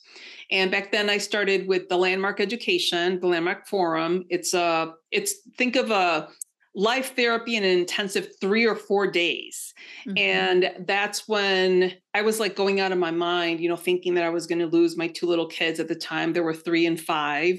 And 0.50 0.70
back 0.70 0.92
then, 0.92 1.10
I 1.10 1.18
started 1.18 1.68
with 1.68 1.88
the 1.88 1.96
Landmark 1.96 2.40
Education, 2.40 3.20
the 3.20 3.26
Landmark 3.26 3.66
Forum. 3.66 4.24
It's 4.30 4.54
a, 4.54 4.94
it's 5.10 5.34
think 5.56 5.76
of 5.76 5.90
a 5.90 6.28
life 6.74 7.16
therapy 7.16 7.56
in 7.56 7.64
an 7.64 7.78
intensive 7.78 8.28
three 8.40 8.66
or 8.66 8.76
four 8.76 9.10
days. 9.10 9.74
Mm-hmm. 10.06 10.18
And 10.18 10.86
that's 10.86 11.28
when 11.28 11.92
I 12.14 12.22
was 12.22 12.38
like 12.40 12.54
going 12.54 12.80
out 12.80 12.92
of 12.92 12.98
my 12.98 13.10
mind, 13.10 13.60
you 13.60 13.68
know, 13.68 13.76
thinking 13.76 14.14
that 14.14 14.24
I 14.24 14.30
was 14.30 14.46
going 14.46 14.60
to 14.60 14.66
lose 14.66 14.96
my 14.96 15.08
two 15.08 15.26
little 15.26 15.48
kids 15.48 15.80
at 15.80 15.88
the 15.88 15.94
time. 15.94 16.32
There 16.32 16.44
were 16.44 16.54
three 16.54 16.86
and 16.86 17.00
five. 17.00 17.58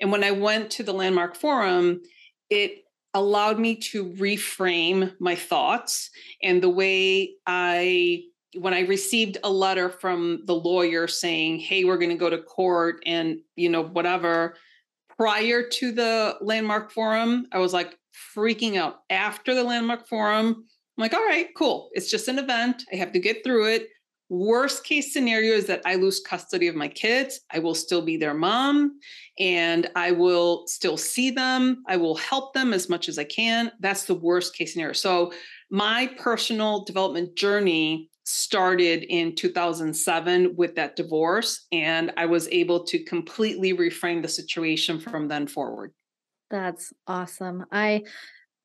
And 0.00 0.12
when 0.12 0.24
I 0.24 0.30
went 0.30 0.70
to 0.72 0.82
the 0.82 0.92
Landmark 0.92 1.36
Forum, 1.36 2.02
it 2.50 2.84
allowed 3.14 3.58
me 3.58 3.76
to 3.76 4.06
reframe 4.14 5.12
my 5.20 5.34
thoughts 5.34 6.10
and 6.42 6.62
the 6.62 6.70
way 6.70 7.34
I 7.46 8.22
when 8.54 8.74
I 8.74 8.80
received 8.80 9.38
a 9.44 9.50
letter 9.50 9.88
from 9.88 10.42
the 10.46 10.54
lawyer 10.54 11.08
saying, 11.08 11.60
"Hey, 11.60 11.84
we're 11.84 11.98
going 11.98 12.10
to 12.10 12.16
go 12.16 12.30
to 12.30 12.38
court 12.38 13.02
and, 13.06 13.40
you 13.56 13.68
know, 13.68 13.82
whatever." 13.82 14.56
Prior 15.16 15.62
to 15.62 15.92
the 15.92 16.36
landmark 16.40 16.90
forum, 16.90 17.46
I 17.52 17.58
was 17.58 17.72
like 17.72 17.98
freaking 18.36 18.76
out. 18.76 19.00
After 19.10 19.54
the 19.54 19.64
landmark 19.64 20.08
forum, 20.08 20.64
I'm 20.96 21.02
like, 21.02 21.14
"All 21.14 21.24
right, 21.24 21.48
cool. 21.56 21.90
It's 21.92 22.10
just 22.10 22.28
an 22.28 22.38
event. 22.38 22.84
I 22.92 22.96
have 22.96 23.12
to 23.12 23.18
get 23.18 23.44
through 23.44 23.66
it. 23.66 23.88
Worst 24.32 24.84
case 24.84 25.12
scenario 25.12 25.52
is 25.52 25.66
that 25.66 25.82
I 25.84 25.96
lose 25.96 26.18
custody 26.18 26.66
of 26.66 26.74
my 26.74 26.88
kids. 26.88 27.40
I 27.50 27.58
will 27.58 27.74
still 27.74 28.00
be 28.00 28.16
their 28.16 28.32
mom 28.32 28.98
and 29.38 29.90
I 29.94 30.12
will 30.12 30.66
still 30.68 30.96
see 30.96 31.30
them. 31.30 31.82
I 31.86 31.98
will 31.98 32.14
help 32.14 32.54
them 32.54 32.72
as 32.72 32.88
much 32.88 33.10
as 33.10 33.18
I 33.18 33.24
can. 33.24 33.72
That's 33.80 34.04
the 34.04 34.14
worst 34.14 34.56
case 34.56 34.72
scenario. 34.72 34.94
So, 34.94 35.34
my 35.70 36.06
personal 36.16 36.82
development 36.84 37.34
journey 37.34 38.08
started 38.32 39.04
in 39.04 39.34
2007 39.34 40.54
with 40.56 40.74
that 40.76 40.96
divorce, 40.96 41.66
and 41.70 42.12
I 42.16 42.26
was 42.26 42.48
able 42.48 42.84
to 42.84 43.04
completely 43.04 43.74
reframe 43.74 44.22
the 44.22 44.28
situation 44.28 44.98
from 44.98 45.28
then 45.28 45.46
forward. 45.46 45.92
That's 46.50 46.92
awesome. 47.06 47.64
I 47.70 48.02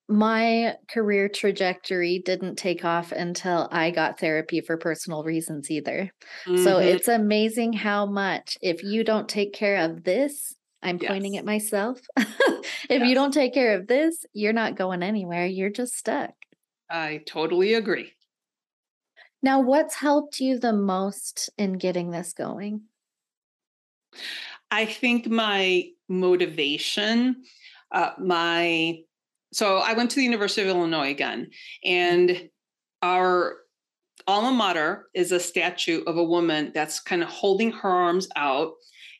my 0.09 0.75
career 0.89 1.27
trajectory 1.27 2.21
didn't 2.23 2.55
take 2.55 2.85
off 2.85 3.11
until 3.11 3.67
I 3.71 3.91
got 3.91 4.19
therapy 4.19 4.61
for 4.61 4.77
personal 4.77 5.23
reasons 5.23 5.69
either. 5.69 6.11
Mm-hmm. 6.45 6.63
So 6.63 6.77
it's 6.77 7.09
amazing 7.09 7.73
how 7.73 8.05
much, 8.05 8.57
if 8.61 8.83
you 8.83 9.03
don't 9.03 9.27
take 9.27 9.53
care 9.53 9.77
of 9.77 10.05
this, 10.05 10.55
I'm 10.81 10.97
yes. 11.01 11.11
pointing 11.11 11.35
at 11.35 11.43
myself. 11.43 11.99
if 12.17 12.55
yes. 12.89 13.07
you 13.07 13.15
don't 13.15 13.33
take 13.33 13.53
care 13.53 13.77
of 13.77 13.87
this, 13.87 14.25
you're 14.31 14.53
not 14.53 14.77
going 14.77 15.03
anywhere. 15.03 15.45
You're 15.45 15.69
just 15.69 15.97
stuck. 15.97 16.31
I 16.89 17.23
totally 17.27 17.73
agree. 17.73 18.13
Now, 19.43 19.59
what's 19.59 19.95
helped 19.95 20.39
you 20.39 20.59
the 20.59 20.73
most 20.73 21.49
in 21.57 21.73
getting 21.73 22.11
this 22.11 22.33
going? 22.33 22.81
I 24.71 24.85
think 24.85 25.27
my 25.27 25.89
motivation, 26.09 27.43
uh, 27.91 28.11
my 28.19 28.99
so 29.53 29.77
I 29.77 29.93
went 29.93 30.11
to 30.11 30.17
the 30.17 30.23
University 30.23 30.61
of 30.61 30.75
Illinois 30.75 31.09
again, 31.09 31.49
and 31.83 32.49
our 33.01 33.57
alma 34.27 34.51
mater 34.51 35.07
is 35.13 35.31
a 35.31 35.39
statue 35.39 36.03
of 36.05 36.17
a 36.17 36.23
woman 36.23 36.71
that's 36.73 36.99
kind 36.99 37.23
of 37.23 37.29
holding 37.29 37.71
her 37.71 37.89
arms 37.89 38.27
out, 38.35 38.73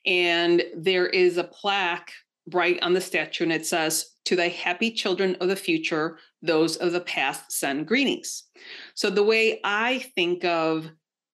and 0.06 0.64
there 0.76 1.08
is 1.08 1.38
a 1.38 1.44
plaque 1.46 2.12
right 2.54 2.82
on 2.82 2.94
the 2.94 3.02
statue, 3.02 3.44
and 3.44 3.54
it 3.54 3.66
says, 3.66 4.16
To 4.26 4.36
the 4.36 4.50
happy 4.50 4.92
children 4.92 5.38
of 5.40 5.48
the 5.48 5.56
future, 5.56 6.20
those 6.48 6.78
of 6.78 6.92
the 6.92 7.02
past 7.02 7.52
send 7.52 7.88
greetings. 7.88 8.44
So 8.96 9.10
the 9.10 9.24
way 9.24 9.60
I 9.64 10.00
think 10.16 10.44
of 10.44 10.90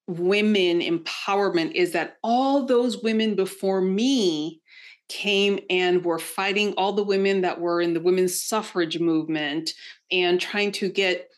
women 0.07 0.81
empowerment 0.81 1.73
is 1.73 1.93
that 1.93 2.17
all 2.23 2.65
those 2.65 3.01
women 3.01 3.35
before 3.35 3.81
me 3.81 4.61
came 5.09 5.59
and 5.69 6.03
were 6.03 6.19
fighting 6.19 6.73
all 6.73 6.93
the 6.93 7.03
women 7.03 7.41
that 7.41 7.59
were 7.59 7.81
in 7.81 7.93
the 7.93 7.99
women's 8.01 8.41
suffrage 8.41 8.99
movement 8.99 9.71
and 10.11 10.41
trying 10.41 10.71
to 10.73 10.89
get 10.89 11.29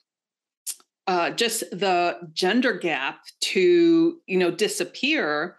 uh, 1.08 1.29
just 1.32 1.62
the 1.72 2.17
gender 2.34 2.74
gap 2.74 3.20
to 3.39 4.20
you 4.25 4.38
know 4.38 4.50
disappear 4.50 5.58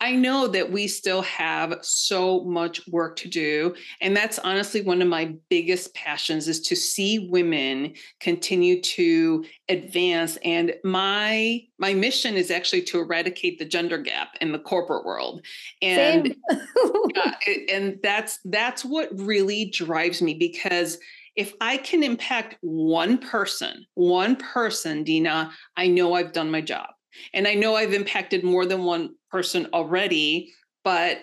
I 0.00 0.12
know 0.12 0.46
that 0.48 0.70
we 0.70 0.88
still 0.88 1.22
have 1.22 1.78
so 1.80 2.44
much 2.44 2.86
work 2.88 3.16
to 3.16 3.28
do. 3.28 3.74
And 4.02 4.14
that's 4.14 4.38
honestly 4.38 4.82
one 4.82 5.00
of 5.00 5.08
my 5.08 5.34
biggest 5.48 5.94
passions 5.94 6.48
is 6.48 6.60
to 6.62 6.76
see 6.76 7.30
women 7.30 7.94
continue 8.20 8.82
to 8.82 9.44
advance. 9.70 10.36
And 10.44 10.74
my 10.84 11.62
my 11.78 11.94
mission 11.94 12.34
is 12.34 12.50
actually 12.50 12.82
to 12.82 13.00
eradicate 13.00 13.58
the 13.58 13.64
gender 13.64 13.98
gap 13.98 14.36
in 14.40 14.52
the 14.52 14.58
corporate 14.58 15.06
world. 15.06 15.44
And 15.80 16.36
uh, 16.50 17.32
and 17.72 17.98
that's 18.02 18.38
that's 18.44 18.84
what 18.84 19.08
really 19.18 19.66
drives 19.70 20.20
me 20.20 20.34
because 20.34 20.98
if 21.36 21.54
I 21.60 21.76
can 21.76 22.02
impact 22.02 22.56
one 22.60 23.18
person, 23.18 23.86
one 23.94 24.36
person, 24.36 25.04
Dina, 25.04 25.52
I 25.76 25.86
know 25.86 26.14
I've 26.14 26.32
done 26.32 26.50
my 26.50 26.60
job. 26.62 26.88
And 27.32 27.46
I 27.46 27.54
know 27.54 27.76
I've 27.76 27.94
impacted 27.94 28.44
more 28.44 28.66
than 28.66 28.84
one 28.84 29.14
person 29.36 29.66
already, 29.74 30.50
but 30.82 31.18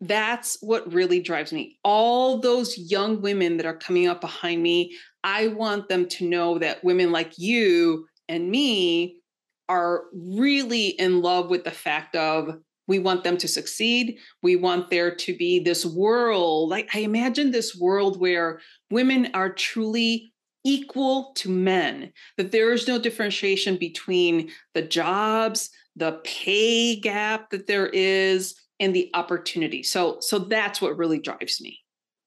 that's 0.00 0.56
what 0.62 0.90
really 0.90 1.20
drives 1.20 1.52
me. 1.52 1.78
All 1.84 2.40
those 2.40 2.78
young 2.78 3.20
women 3.20 3.58
that 3.58 3.66
are 3.66 3.76
coming 3.76 4.06
up 4.06 4.22
behind 4.22 4.62
me, 4.62 4.96
I 5.22 5.48
want 5.48 5.90
them 5.90 6.08
to 6.08 6.26
know 6.26 6.58
that 6.60 6.82
women 6.82 7.12
like 7.12 7.38
you 7.38 8.06
and 8.26 8.50
me 8.50 9.20
are 9.68 10.04
really 10.14 10.86
in 10.86 11.20
love 11.20 11.50
with 11.50 11.64
the 11.64 11.70
fact 11.70 12.16
of 12.16 12.56
we 12.86 12.98
want 12.98 13.22
them 13.22 13.36
to 13.36 13.46
succeed. 13.46 14.16
We 14.42 14.56
want 14.56 14.88
there 14.88 15.14
to 15.14 15.36
be 15.36 15.60
this 15.60 15.84
world. 15.84 16.70
Like 16.70 16.88
I 16.94 17.00
imagine 17.00 17.50
this 17.50 17.76
world 17.76 18.18
where 18.18 18.60
women 18.90 19.28
are 19.34 19.52
truly 19.52 20.32
equal 20.64 21.32
to 21.36 21.50
men, 21.50 22.14
that 22.38 22.50
there 22.50 22.72
is 22.72 22.88
no 22.88 22.98
differentiation 22.98 23.76
between 23.76 24.50
the 24.72 24.82
jobs, 24.82 25.68
the 25.98 26.20
pay 26.24 26.96
gap 26.96 27.50
that 27.50 27.66
there 27.66 27.88
is, 27.88 28.54
and 28.80 28.94
the 28.94 29.10
opportunity. 29.14 29.82
So, 29.82 30.18
so 30.20 30.38
that's 30.38 30.80
what 30.80 30.96
really 30.96 31.18
drives 31.18 31.60
me. 31.60 31.80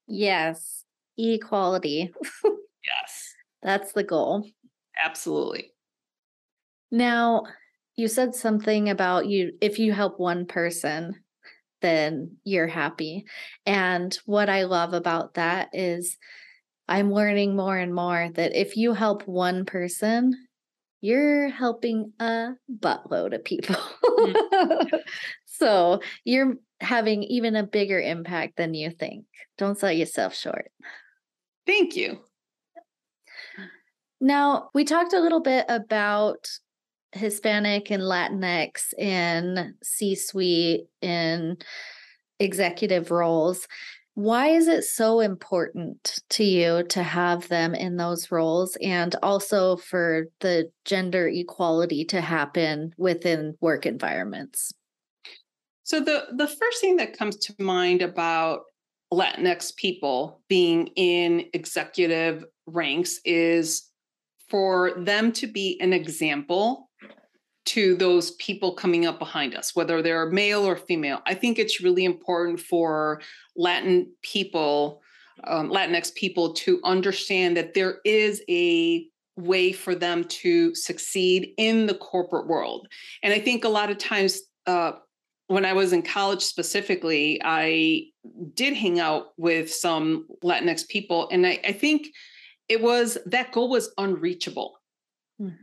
Yes, 0.06 0.84
equality. 1.16 2.12
yes. 2.44 3.34
That's 3.62 3.92
the 3.92 4.04
goal. 4.04 4.46
Absolutely. 5.02 5.72
Now, 6.90 7.44
you 7.96 8.08
said 8.08 8.34
something 8.34 8.90
about 8.90 9.26
you 9.26 9.52
if 9.60 9.78
you 9.78 9.92
help 9.92 10.18
one 10.18 10.46
person, 10.46 11.14
then 11.80 12.36
you're 12.44 12.66
happy. 12.66 13.24
And 13.64 14.16
what 14.26 14.48
I 14.48 14.64
love 14.64 14.92
about 14.92 15.34
that 15.34 15.70
is 15.72 16.16
I'm 16.88 17.12
learning 17.12 17.56
more 17.56 17.76
and 17.76 17.94
more 17.94 18.30
that 18.34 18.54
if 18.54 18.76
you 18.76 18.92
help 18.92 19.26
one 19.26 19.64
person, 19.64 20.34
you're 21.02 21.48
helping 21.48 22.12
a 22.18 22.52
buttload 22.80 23.34
of 23.34 23.44
people. 23.44 23.76
Mm-hmm. 24.04 24.96
so 25.44 26.00
you're 26.24 26.54
having 26.80 27.24
even 27.24 27.56
a 27.56 27.66
bigger 27.66 28.00
impact 28.00 28.56
than 28.56 28.72
you 28.72 28.90
think. 28.90 29.26
Don't 29.58 29.78
sell 29.78 29.92
yourself 29.92 30.34
short. 30.34 30.70
Thank 31.66 31.96
you. 31.96 32.20
Now, 34.20 34.70
we 34.72 34.84
talked 34.84 35.12
a 35.12 35.20
little 35.20 35.40
bit 35.40 35.66
about 35.68 36.48
Hispanic 37.10 37.90
and 37.90 38.02
Latinx 38.02 38.94
in 38.96 39.74
C 39.82 40.14
suite 40.14 40.86
in 41.00 41.58
executive 42.38 43.10
roles. 43.10 43.66
Why 44.14 44.48
is 44.48 44.68
it 44.68 44.84
so 44.84 45.20
important 45.20 46.18
to 46.30 46.44
you 46.44 46.82
to 46.90 47.02
have 47.02 47.48
them 47.48 47.74
in 47.74 47.96
those 47.96 48.30
roles 48.30 48.76
and 48.82 49.14
also 49.22 49.76
for 49.76 50.26
the 50.40 50.70
gender 50.84 51.28
equality 51.28 52.04
to 52.06 52.20
happen 52.20 52.92
within 52.98 53.56
work 53.60 53.86
environments? 53.86 54.72
So 55.84 56.00
the 56.00 56.26
the 56.36 56.46
first 56.46 56.80
thing 56.80 56.96
that 56.96 57.16
comes 57.16 57.36
to 57.36 57.54
mind 57.58 58.02
about 58.02 58.60
Latinx 59.12 59.74
people 59.76 60.42
being 60.48 60.88
in 60.88 61.46
executive 61.54 62.44
ranks 62.66 63.18
is 63.24 63.88
for 64.48 64.92
them 64.96 65.32
to 65.32 65.46
be 65.46 65.78
an 65.80 65.92
example 65.94 66.90
to 67.64 67.94
those 67.96 68.32
people 68.32 68.74
coming 68.74 69.06
up 69.06 69.18
behind 69.18 69.54
us, 69.54 69.74
whether 69.74 70.02
they're 70.02 70.30
male 70.30 70.64
or 70.66 70.76
female. 70.76 71.20
I 71.26 71.34
think 71.34 71.58
it's 71.58 71.80
really 71.80 72.04
important 72.04 72.60
for 72.60 73.20
Latin 73.56 74.12
people, 74.22 75.00
um, 75.44 75.70
Latinx 75.70 76.14
people, 76.14 76.54
to 76.54 76.80
understand 76.84 77.56
that 77.56 77.74
there 77.74 77.98
is 78.04 78.42
a 78.48 79.06
way 79.36 79.72
for 79.72 79.94
them 79.94 80.24
to 80.24 80.74
succeed 80.74 81.54
in 81.56 81.86
the 81.86 81.94
corporate 81.94 82.46
world. 82.46 82.88
And 83.22 83.32
I 83.32 83.38
think 83.38 83.64
a 83.64 83.68
lot 83.68 83.90
of 83.90 83.98
times, 83.98 84.40
uh, 84.66 84.92
when 85.46 85.64
I 85.64 85.72
was 85.72 85.92
in 85.92 86.02
college 86.02 86.42
specifically, 86.42 87.40
I 87.44 88.06
did 88.54 88.74
hang 88.74 89.00
out 89.00 89.32
with 89.36 89.72
some 89.72 90.26
Latinx 90.42 90.88
people, 90.88 91.28
and 91.30 91.46
I, 91.46 91.60
I 91.64 91.72
think 91.72 92.08
it 92.68 92.80
was 92.80 93.18
that 93.26 93.52
goal 93.52 93.68
was 93.68 93.92
unreachable. 93.98 94.78
Mm-hmm. 95.40 95.54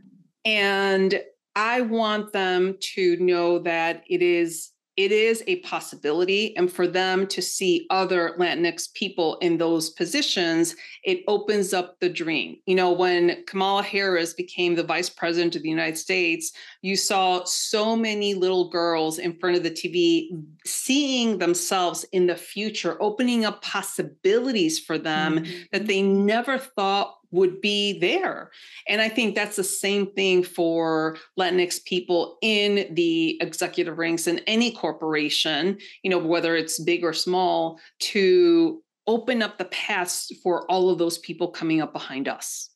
And 0.44 1.20
I 1.54 1.80
want 1.80 2.32
them 2.32 2.76
to 2.94 3.16
know 3.18 3.58
that 3.60 4.04
it 4.08 4.22
is 4.22 4.72
it 4.96 5.12
is 5.12 5.42
a 5.46 5.56
possibility 5.60 6.54
and 6.56 6.70
for 6.70 6.86
them 6.86 7.26
to 7.26 7.40
see 7.40 7.86
other 7.88 8.34
latinx 8.38 8.92
people 8.92 9.36
in 9.36 9.56
those 9.56 9.90
positions 9.90 10.76
it 11.04 11.22
opens 11.26 11.72
up 11.72 11.98
the 12.00 12.08
dream 12.08 12.56
you 12.66 12.74
know 12.74 12.92
when 12.92 13.42
kamala 13.46 13.82
harris 13.82 14.34
became 14.34 14.74
the 14.74 14.82
vice 14.82 15.08
president 15.08 15.56
of 15.56 15.62
the 15.62 15.70
united 15.70 15.96
states 15.96 16.52
you 16.82 16.96
saw 16.96 17.42
so 17.44 17.96
many 17.96 18.34
little 18.34 18.68
girls 18.68 19.18
in 19.18 19.38
front 19.38 19.56
of 19.56 19.62
the 19.62 19.70
tv 19.70 20.28
seeing 20.66 21.38
themselves 21.38 22.04
in 22.12 22.26
the 22.26 22.36
future 22.36 23.00
opening 23.00 23.44
up 23.44 23.62
possibilities 23.62 24.78
for 24.78 24.98
them 24.98 25.38
mm-hmm. 25.38 25.62
that 25.72 25.86
they 25.86 26.02
never 26.02 26.58
thought 26.58 27.19
would 27.30 27.60
be 27.60 27.98
there. 27.98 28.50
And 28.88 29.00
I 29.00 29.08
think 29.08 29.34
that's 29.34 29.56
the 29.56 29.64
same 29.64 30.12
thing 30.12 30.42
for 30.42 31.16
Latinx 31.38 31.84
people 31.84 32.38
in 32.42 32.92
the 32.94 33.38
executive 33.40 33.98
ranks 33.98 34.26
in 34.26 34.40
any 34.40 34.72
corporation, 34.72 35.78
you 36.02 36.10
know, 36.10 36.18
whether 36.18 36.56
it's 36.56 36.80
big 36.80 37.04
or 37.04 37.12
small, 37.12 37.78
to 38.00 38.82
open 39.06 39.42
up 39.42 39.58
the 39.58 39.64
paths 39.66 40.32
for 40.42 40.70
all 40.70 40.90
of 40.90 40.98
those 40.98 41.18
people 41.18 41.48
coming 41.48 41.80
up 41.80 41.92
behind 41.92 42.28
us. 42.28 42.70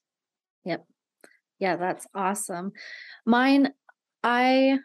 Yep. 0.65 0.85
Yeah, 1.59 1.77
that's 1.77 2.07
awesome. 2.15 2.73
Mine, 3.27 3.73
I 4.23 4.79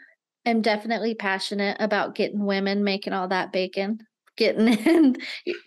am 0.46 0.62
definitely 0.62 1.16
passionate 1.16 1.78
about 1.80 2.16
getting 2.16 2.46
women 2.46 2.84
making 2.84 3.14
all 3.14 3.28
that 3.28 3.52
bacon 3.52 4.00
getting 4.40 4.68
in 4.86 5.18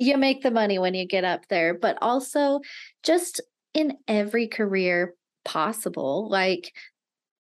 you 0.01 0.17
make 0.17 0.43
the 0.43 0.51
money 0.51 0.79
when 0.79 0.95
you 0.95 1.07
get 1.07 1.25
up 1.25 1.47
there 1.49 1.75
but 1.75 1.97
also 2.01 2.61
just 3.03 3.41
in 3.75 3.99
every 4.09 4.49
career 4.49 5.15
possible. 5.45 6.29
Like, 6.29 6.73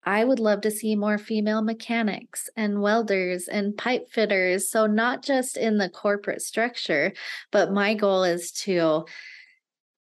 I 0.04 0.24
would 0.24 0.40
love 0.40 0.62
to 0.62 0.70
see 0.70 0.96
more 0.96 1.16
female 1.16 1.62
mechanics 1.62 2.50
and 2.56 2.82
welders 2.82 3.46
and 3.46 3.76
pipe 3.76 4.10
fitters. 4.10 4.68
So, 4.68 4.86
not 4.86 5.22
just 5.22 5.56
in 5.56 5.78
the 5.78 5.88
corporate 5.88 6.42
structure, 6.42 7.12
but 7.52 7.72
my 7.72 7.94
goal 7.94 8.24
is 8.24 8.50
to 8.52 9.04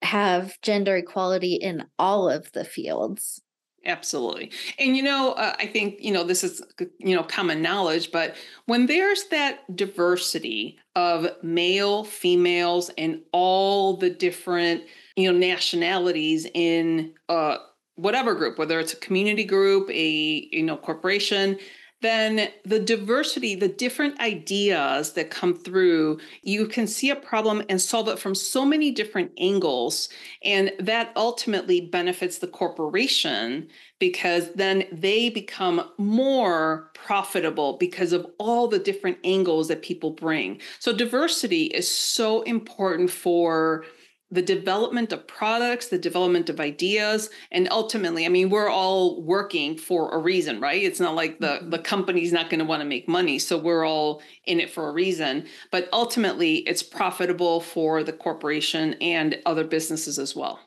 have 0.01 0.59
gender 0.61 0.97
equality 0.97 1.53
in 1.55 1.85
all 1.99 2.27
of 2.29 2.51
the 2.53 2.65
fields. 2.65 3.42
Absolutely. 3.85 4.49
And, 4.79 4.95
you 4.95 5.03
know, 5.03 5.33
uh, 5.33 5.55
I 5.59 5.65
think, 5.67 5.95
you 5.99 6.11
know, 6.13 6.23
this 6.23 6.41
is, 6.43 6.61
you 6.99 7.15
know, 7.15 7.23
common 7.23 7.61
knowledge, 7.61 8.11
but 8.11 8.35
when 8.65 8.85
there's 8.85 9.25
that 9.25 9.75
diversity 9.75 10.77
of 10.95 11.27
male, 11.43 12.05
females, 12.05 12.89
and 12.97 13.21
all 13.33 13.97
the 13.97 14.09
different 14.09 14.83
you 15.15 15.31
know 15.31 15.37
nationalities 15.37 16.47
in 16.55 17.13
uh, 17.29 17.57
whatever 17.95 18.33
group 18.33 18.57
whether 18.57 18.79
it's 18.79 18.93
a 18.93 18.97
community 18.97 19.43
group 19.43 19.87
a 19.91 20.47
you 20.51 20.63
know 20.63 20.75
corporation 20.75 21.59
then 22.03 22.49
the 22.63 22.79
diversity 22.79 23.55
the 23.55 23.67
different 23.67 24.19
ideas 24.19 25.13
that 25.13 25.31
come 25.31 25.55
through 25.55 26.19
you 26.43 26.67
can 26.67 26.85
see 26.85 27.09
a 27.09 27.15
problem 27.15 27.63
and 27.69 27.81
solve 27.81 28.07
it 28.07 28.19
from 28.19 28.35
so 28.35 28.65
many 28.65 28.91
different 28.91 29.31
angles. 29.37 30.09
And 30.43 30.71
that 30.79 31.11
ultimately 31.15 31.81
benefits 31.81 32.37
the 32.37 32.47
corporation 32.47 33.67
because 33.99 34.51
then 34.53 34.83
they 34.91 35.29
become 35.29 35.89
more 35.97 36.91
profitable 36.93 37.77
because 37.77 38.11
of 38.11 38.25
all 38.37 38.67
the 38.67 38.79
different 38.79 39.17
angles 39.23 39.67
that 39.69 39.81
people 39.81 40.11
bring. 40.11 40.59
So 40.79 40.93
diversity 40.93 41.65
is 41.65 41.89
so 41.89 42.41
important 42.43 43.09
for 43.09 43.85
the 44.33 44.41
development 44.41 45.13
of 45.13 45.27
products, 45.27 45.89
the 45.89 45.97
development 45.97 46.49
of 46.49 46.59
ideas, 46.59 47.29
and 47.51 47.67
ultimately, 47.69 48.25
I 48.25 48.29
mean, 48.29 48.49
we're 48.49 48.69
all 48.69 49.21
working 49.21 49.77
for 49.77 50.11
a 50.11 50.17
reason, 50.17 50.59
right? 50.59 50.81
It's 50.81 50.99
not 50.99 51.13
like 51.13 51.39
the 51.39 51.59
mm-hmm. 51.59 51.69
the 51.69 51.79
company's 51.79 52.33
not 52.33 52.49
going 52.49 52.59
to 52.59 52.65
want 52.65 52.81
to 52.81 52.87
make 52.87 53.07
money, 53.07 53.37
so 53.37 53.57
we're 53.57 53.85
all 53.85 54.23
in 54.45 54.59
it 54.59 54.71
for 54.71 54.89
a 54.89 54.91
reason. 54.91 55.45
But 55.71 55.87
ultimately, 55.93 56.57
it's 56.57 56.81
profitable 56.81 57.61
for 57.61 58.03
the 58.03 58.13
corporation 58.13 58.95
and 58.95 59.39
other 59.45 59.63
businesses 59.63 60.17
as 60.17 60.35
well. 60.35 60.59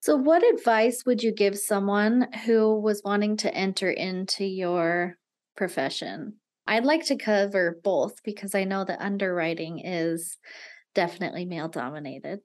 So, 0.00 0.16
what 0.16 0.42
advice 0.42 1.04
would 1.06 1.22
you 1.22 1.32
give 1.32 1.58
someone 1.58 2.26
who 2.44 2.78
was 2.78 3.00
wanting 3.04 3.38
to 3.38 3.54
enter 3.54 3.90
into 3.90 4.44
your 4.44 5.16
profession? 5.56 6.34
I'd 6.66 6.84
like 6.84 7.06
to 7.06 7.16
cover 7.16 7.80
both 7.82 8.22
because 8.22 8.54
I 8.54 8.64
know 8.64 8.84
that 8.84 9.00
underwriting 9.00 9.78
is 9.78 10.38
definitely 10.94 11.46
male 11.46 11.68
dominated. 11.68 12.40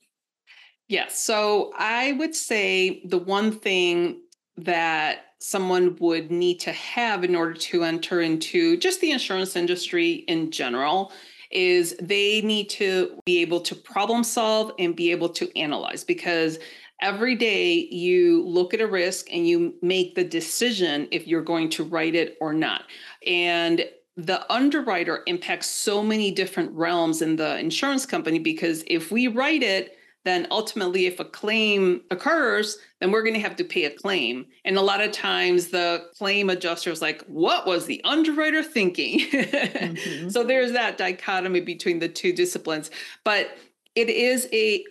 Yes. 0.88 1.22
So 1.22 1.74
I 1.78 2.14
would 2.14 2.36
say 2.36 3.02
the 3.06 3.18
one 3.18 3.52
thing 3.52 4.22
that 4.58 5.26
someone 5.40 5.96
would 6.00 6.32
need 6.32 6.60
to 6.62 6.72
have 6.72 7.24
in 7.24 7.36
order 7.36 7.54
to 7.54 7.84
enter 7.84 8.22
into 8.22 8.78
just 8.78 9.02
the 9.02 9.12
insurance 9.12 9.56
industry 9.56 10.26
in 10.28 10.50
general 10.50 11.12
is 11.52 11.96
they 12.02 12.42
need 12.42 12.70
to 12.70 13.20
be 13.26 13.42
able 13.42 13.62
to 13.62 13.76
problem 13.76 14.24
solve 14.24 14.72
and 14.80 14.96
be 14.96 15.12
able 15.12 15.30
to 15.30 15.58
analyze 15.58 16.04
because 16.04 16.60
every 17.02 17.36
day 17.36 17.88
you 17.92 18.44
look 18.46 18.74
at 18.74 18.82
a 18.82 18.88
risk 18.88 19.28
and 19.32 19.48
you 19.48 19.74
make 19.82 20.16
the 20.16 20.24
decision 20.24 21.08
if 21.12 21.28
you're 21.28 21.42
going 21.42 21.70
to 21.70 21.84
write 21.84 22.16
it 22.16 22.38
or 22.42 22.54
not. 22.54 22.84
And 23.26 23.86
the 24.18 24.52
underwriter 24.52 25.22
impacts 25.28 25.70
so 25.70 26.02
many 26.02 26.32
different 26.32 26.72
realms 26.74 27.22
in 27.22 27.36
the 27.36 27.60
insurance 27.60 28.06
company 28.06 28.40
because 28.40 28.84
if 28.88 29.12
we 29.12 29.28
write 29.28 29.62
it, 29.62 29.97
then 30.28 30.48
ultimately 30.52 31.06
if 31.06 31.20
a 31.20 31.26
claim 31.26 32.02
occurs 32.12 32.78
then 33.00 33.12
we're 33.12 33.22
going 33.22 33.34
to 33.34 33.40
have 33.40 33.56
to 33.56 33.64
pay 33.64 33.86
a 33.86 33.92
claim. 33.92 34.46
And 34.66 34.78
a 34.78 34.82
lot 34.82 35.02
of 35.02 35.12
times 35.12 35.68
the 35.68 36.06
claim 36.18 36.50
adjuster 36.50 36.92
is 36.92 37.02
like 37.02 37.24
what 37.28 37.66
was 37.68 37.86
the 37.86 38.02
underwriter 38.04 38.64
thinking? 38.64 39.20
Mm-hmm. 39.20 40.30
so 40.30 40.44
there's 40.44 40.72
that 40.72 40.98
dichotomy 40.98 41.62
between 41.62 42.00
the 42.00 42.10
two 42.10 42.34
disciplines. 42.34 42.90
But 43.24 43.58
it 43.96 44.10
is 44.10 44.48
a 44.52 44.84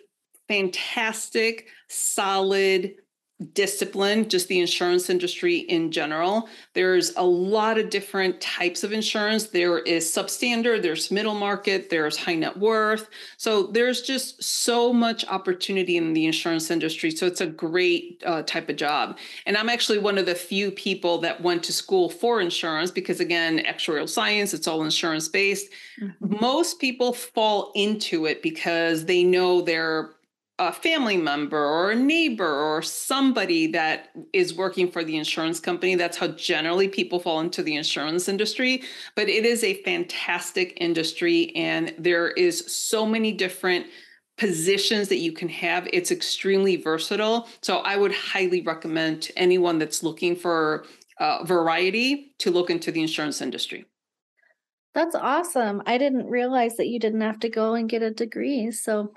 fantastic 0.49 1.68
solid 1.88 2.94
discipline, 3.53 4.27
just 4.29 4.49
the 4.49 4.61
insurance 4.61 5.11
industry 5.11 5.59
in 5.59 5.90
general. 5.90 6.49
There's 6.72 7.14
a 7.16 7.22
lot 7.22 7.79
of 7.79 7.90
different 7.90 8.40
types 8.40 8.83
of 8.83 8.92
insurance. 8.92 9.49
There 9.49 9.81
is 9.81 10.07
substandard, 10.07 10.81
there's 10.83 11.11
middle 11.11 11.35
market, 11.35 11.90
there's 11.90 12.16
high 12.16 12.35
net 12.35 12.57
worth. 12.57 13.11
So 13.37 13.64
there's 13.64 14.01
just 14.01 14.42
so 14.42 14.90
much 14.90 15.27
opportunity 15.27 15.99
in 15.99 16.14
the 16.14 16.25
insurance 16.25 16.70
industry. 16.70 17.11
So 17.11 17.27
it's 17.27 17.42
a 17.42 17.46
great 17.46 18.22
uh, 18.25 18.42
type 18.42 18.70
of 18.70 18.77
job. 18.77 19.18
And 19.44 19.59
I'm 19.59 19.68
actually 19.68 19.99
one 19.99 20.16
of 20.16 20.25
the 20.25 20.35
few 20.35 20.70
people 20.70 21.18
that 21.18 21.42
went 21.42 21.62
to 21.64 21.75
school 21.75 22.09
for 22.09 22.40
insurance 22.40 22.90
because, 22.90 23.20
again, 23.20 23.59
actuarial 23.66 24.09
science, 24.09 24.55
it's 24.55 24.66
all 24.66 24.83
insurance 24.83 25.29
based. 25.29 25.70
Mm-hmm. 26.01 26.37
Most 26.40 26.81
people 26.81 27.12
fall 27.12 27.70
into 27.75 28.25
it 28.25 28.42
because 28.42 29.05
they 29.05 29.25
know 29.25 29.61
they're 29.61 30.16
a 30.59 30.73
family 30.73 31.19
member 31.19 31.62
or 31.62 31.90
a 31.90 31.97
neighbor 31.97 32.51
or 32.51 32.81
somebody 32.81 33.66
that 33.66 34.09
is 34.33 34.55
working 34.55 34.90
for 34.90 35.05
the 35.05 35.16
insurance 35.16 35.61
company. 35.61 35.95
That's 35.95 36.16
how 36.16 36.29
generally 36.29 36.88
people 36.88 37.21
fall 37.21 37.40
into 37.40 37.62
the 37.62 37.77
insurance 37.77 38.29
industry. 38.29 38.83
But 39.14 39.29
it 39.29 39.45
is 39.45 39.62
a 39.62 39.83
fantastic 39.83 40.79
industry, 40.81 41.55
and 41.55 41.95
there 41.99 42.29
is 42.29 42.73
so 42.73 43.05
many 43.05 43.33
different 43.33 43.87
positions 44.38 45.09
that 45.09 45.19
you 45.19 45.33
can 45.33 45.49
have. 45.49 45.88
It's 45.92 46.11
extremely 46.11 46.77
versatile. 46.77 47.49
So 47.62 47.79
I 47.79 47.97
would 47.97 48.12
highly 48.12 48.62
recommend 48.62 49.23
to 49.23 49.38
anyone 49.38 49.79
that's 49.79 50.03
looking 50.03 50.37
for 50.37 50.87
uh, 51.19 51.45
variety 51.45 52.35
to 52.38 52.51
look 52.51 52.71
into 52.71 52.90
the 52.90 53.03
insurance 53.03 53.40
industry. 53.40 53.87
That's 54.95 55.14
awesome. 55.14 55.83
I 55.85 55.99
didn't 55.99 56.27
realize 56.27 56.77
that 56.77 56.88
you 56.88 56.99
didn't 56.99 57.21
have 57.21 57.40
to 57.40 57.51
go 57.51 57.75
and 57.75 57.88
get 57.88 58.03
a 58.03 58.11
degree. 58.11 58.71
So 58.71 59.12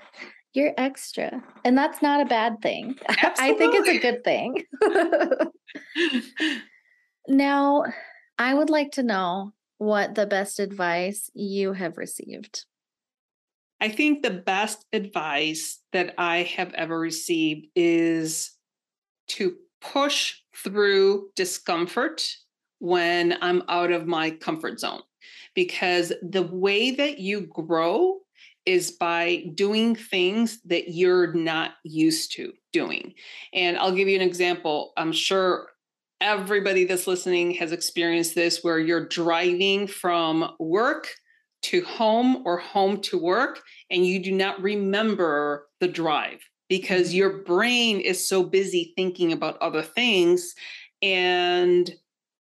you're 0.52 0.74
extra. 0.76 1.42
And 1.64 1.76
that's 1.76 2.02
not 2.02 2.20
a 2.20 2.24
bad 2.24 2.60
thing. 2.60 2.98
I 3.08 3.54
think 3.54 3.74
it's 3.74 3.88
a 3.88 3.98
good 3.98 4.24
thing. 4.24 4.64
now, 7.28 7.84
I 8.38 8.54
would 8.54 8.70
like 8.70 8.92
to 8.92 9.02
know 9.02 9.52
what 9.78 10.14
the 10.14 10.26
best 10.26 10.60
advice 10.60 11.30
you 11.34 11.72
have 11.72 11.96
received. 11.96 12.64
I 13.80 13.88
think 13.88 14.22
the 14.22 14.30
best 14.30 14.84
advice 14.92 15.80
that 15.92 16.14
I 16.18 16.42
have 16.42 16.74
ever 16.74 16.98
received 16.98 17.68
is 17.74 18.50
to 19.28 19.56
push 19.80 20.34
through 20.54 21.30
discomfort 21.34 22.28
when 22.78 23.38
I'm 23.40 23.62
out 23.68 23.90
of 23.90 24.06
my 24.06 24.30
comfort 24.32 24.80
zone 24.80 25.02
because 25.54 26.12
the 26.22 26.42
way 26.42 26.90
that 26.90 27.18
you 27.18 27.42
grow 27.42 28.18
is 28.66 28.90
by 28.92 29.44
doing 29.54 29.94
things 29.94 30.60
that 30.66 30.90
you're 30.90 31.32
not 31.32 31.72
used 31.84 32.32
to 32.32 32.52
doing. 32.72 33.14
And 33.52 33.78
I'll 33.78 33.94
give 33.94 34.08
you 34.08 34.16
an 34.16 34.26
example. 34.26 34.92
I'm 34.96 35.12
sure 35.12 35.68
everybody 36.20 36.84
that's 36.84 37.06
listening 37.06 37.52
has 37.52 37.72
experienced 37.72 38.34
this 38.34 38.62
where 38.62 38.78
you're 38.78 39.06
driving 39.06 39.86
from 39.86 40.54
work 40.58 41.08
to 41.62 41.82
home 41.82 42.42
or 42.46 42.58
home 42.58 43.00
to 43.00 43.18
work 43.18 43.62
and 43.90 44.06
you 44.06 44.22
do 44.22 44.32
not 44.32 44.60
remember 44.62 45.66
the 45.80 45.88
drive 45.88 46.40
because 46.68 47.08
mm-hmm. 47.08 47.16
your 47.16 47.42
brain 47.42 48.00
is 48.00 48.26
so 48.26 48.42
busy 48.42 48.92
thinking 48.96 49.32
about 49.32 49.60
other 49.60 49.82
things 49.82 50.54
and 51.02 51.90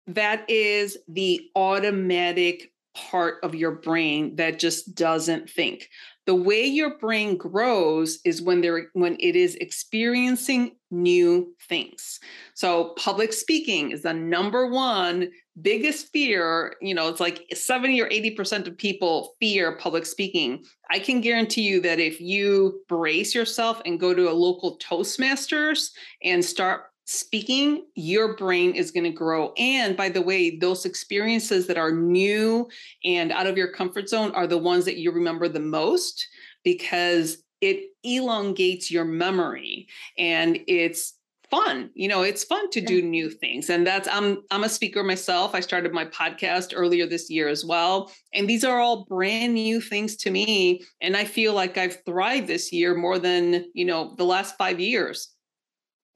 that 0.08 0.50
is 0.50 0.98
the 1.08 1.50
automatic 1.56 2.72
part 2.98 3.36
of 3.44 3.54
your 3.54 3.72
brain 3.72 4.36
that 4.38 4.58
just 4.60 4.96
doesn't 4.96 5.50
think. 5.50 5.90
The 6.26 6.36
way 6.36 6.66
your 6.66 6.98
brain 6.98 7.38
grows 7.38 8.20
is 8.26 8.42
when 8.42 8.60
they're 8.60 8.90
when 8.94 9.16
it 9.20 9.36
is 9.36 9.56
experiencing 9.56 10.76
new 10.90 11.54
things. 11.70 12.20
So 12.54 12.96
public 12.98 13.32
speaking 13.32 13.92
is 13.92 14.02
the 14.02 14.14
number 14.14 14.68
one 14.68 15.30
biggest 15.60 16.12
fear 16.12 16.76
you 16.82 16.94
know 16.94 17.10
it's 17.10 17.20
like 17.20 17.44
70 17.52 18.00
or 18.00 18.08
80% 18.10 18.68
of 18.68 18.78
people 18.78 19.36
fear 19.40 19.78
public 19.78 20.06
speaking. 20.06 20.64
I 20.90 21.00
can 21.00 21.22
guarantee 21.22 21.62
you 21.62 21.80
that 21.82 22.00
if 22.00 22.20
you 22.20 22.82
brace 22.90 23.34
yourself 23.36 23.82
and 23.86 24.00
go 24.00 24.14
to 24.14 24.30
a 24.30 24.34
local 24.34 24.80
toastmasters 24.80 25.92
and 26.24 26.44
start 26.44 26.88
speaking, 27.08 27.86
your 27.96 28.36
brain 28.36 28.76
is 28.76 28.92
going 28.92 29.06
to 29.06 29.10
grow. 29.10 29.54
And 29.58 29.96
by 29.96 30.10
the 30.10 30.22
way, 30.22 30.58
those 30.58 30.86
experiences 30.86 31.66
that 31.68 31.78
are 31.78 31.92
new 31.92 32.68
and 33.06 33.32
out 33.32 33.48
of 33.48 33.58
your 33.58 33.72
comfort 33.72 34.10
zone 34.10 34.32
are 34.32 34.46
the 34.46 34.58
ones 34.58 34.84
that 34.86 34.98
you 34.98 35.12
remember 35.12 35.48
the 35.48 35.62
most 35.62 36.28
because 36.66 37.38
it 37.62 37.92
elongates 38.04 38.92
your 38.92 39.06
memory 39.06 39.88
and 40.18 40.60
it's 40.68 41.14
fun 41.50 41.90
you 41.96 42.10
know 42.10 42.24
it's 42.24 42.44
fun 42.44 42.70
to 42.72 42.82
do 42.82 43.02
new 43.02 43.30
things. 43.30 43.70
And 43.70 43.88
that's 43.88 44.08
i'm 44.12 44.44
i'm 44.52 44.66
a 44.66 44.70
speaker 44.70 45.02
myself. 45.02 45.56
I 45.56 45.62
started 45.62 45.94
my 45.94 46.06
podcast 46.06 46.74
earlier 46.76 47.08
this 47.08 47.30
year 47.30 47.48
as 47.48 47.64
well. 47.64 48.12
And 48.34 48.50
these 48.50 48.66
are 48.66 48.80
all 48.80 49.06
brand 49.06 49.54
new 49.54 49.80
things 49.80 50.18
to 50.18 50.30
me. 50.30 50.84
And 51.00 51.16
i 51.16 51.24
feel 51.24 51.54
like 51.54 51.78
i've 51.78 52.04
thrived 52.06 52.48
this 52.48 52.74
year 52.74 52.96
more 52.96 53.18
than 53.18 53.66
you 53.74 53.86
know 53.86 54.14
the 54.18 54.26
last 54.26 54.58
5 54.58 54.82
years 54.82 55.37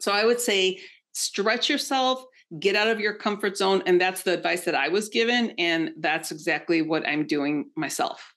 so 0.01 0.11
I 0.11 0.25
would 0.25 0.41
say 0.41 0.79
stretch 1.13 1.69
yourself, 1.69 2.23
get 2.59 2.75
out 2.75 2.87
of 2.87 2.99
your 2.99 3.13
comfort 3.13 3.57
zone. 3.57 3.83
And 3.85 3.99
that's 3.99 4.23
the 4.23 4.33
advice 4.33 4.65
that 4.65 4.75
I 4.75 4.89
was 4.89 5.09
given. 5.09 5.51
And 5.57 5.91
that's 5.99 6.31
exactly 6.31 6.81
what 6.81 7.07
I'm 7.07 7.25
doing 7.25 7.69
myself. 7.75 8.33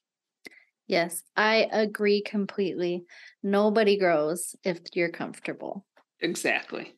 Yes, 0.87 1.23
I 1.37 1.69
agree 1.73 2.23
completely. 2.23 3.05
Nobody 3.43 3.99
grows 3.99 4.55
if 4.65 4.81
you're 4.93 5.09
comfortable. 5.09 5.87
Exactly. 6.21 6.95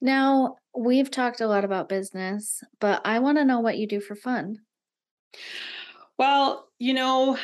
Now, 0.00 0.56
we've 0.76 1.10
talked 1.10 1.40
a 1.40 1.46
lot 1.46 1.64
about 1.64 1.88
business, 1.88 2.62
but 2.80 3.02
I 3.04 3.18
want 3.18 3.38
to 3.38 3.44
know 3.44 3.60
what 3.60 3.76
you 3.76 3.86
do 3.86 4.00
for 4.00 4.16
fun. 4.16 4.58
Well, 6.18 6.68
you 6.78 6.94
know, 6.94 7.38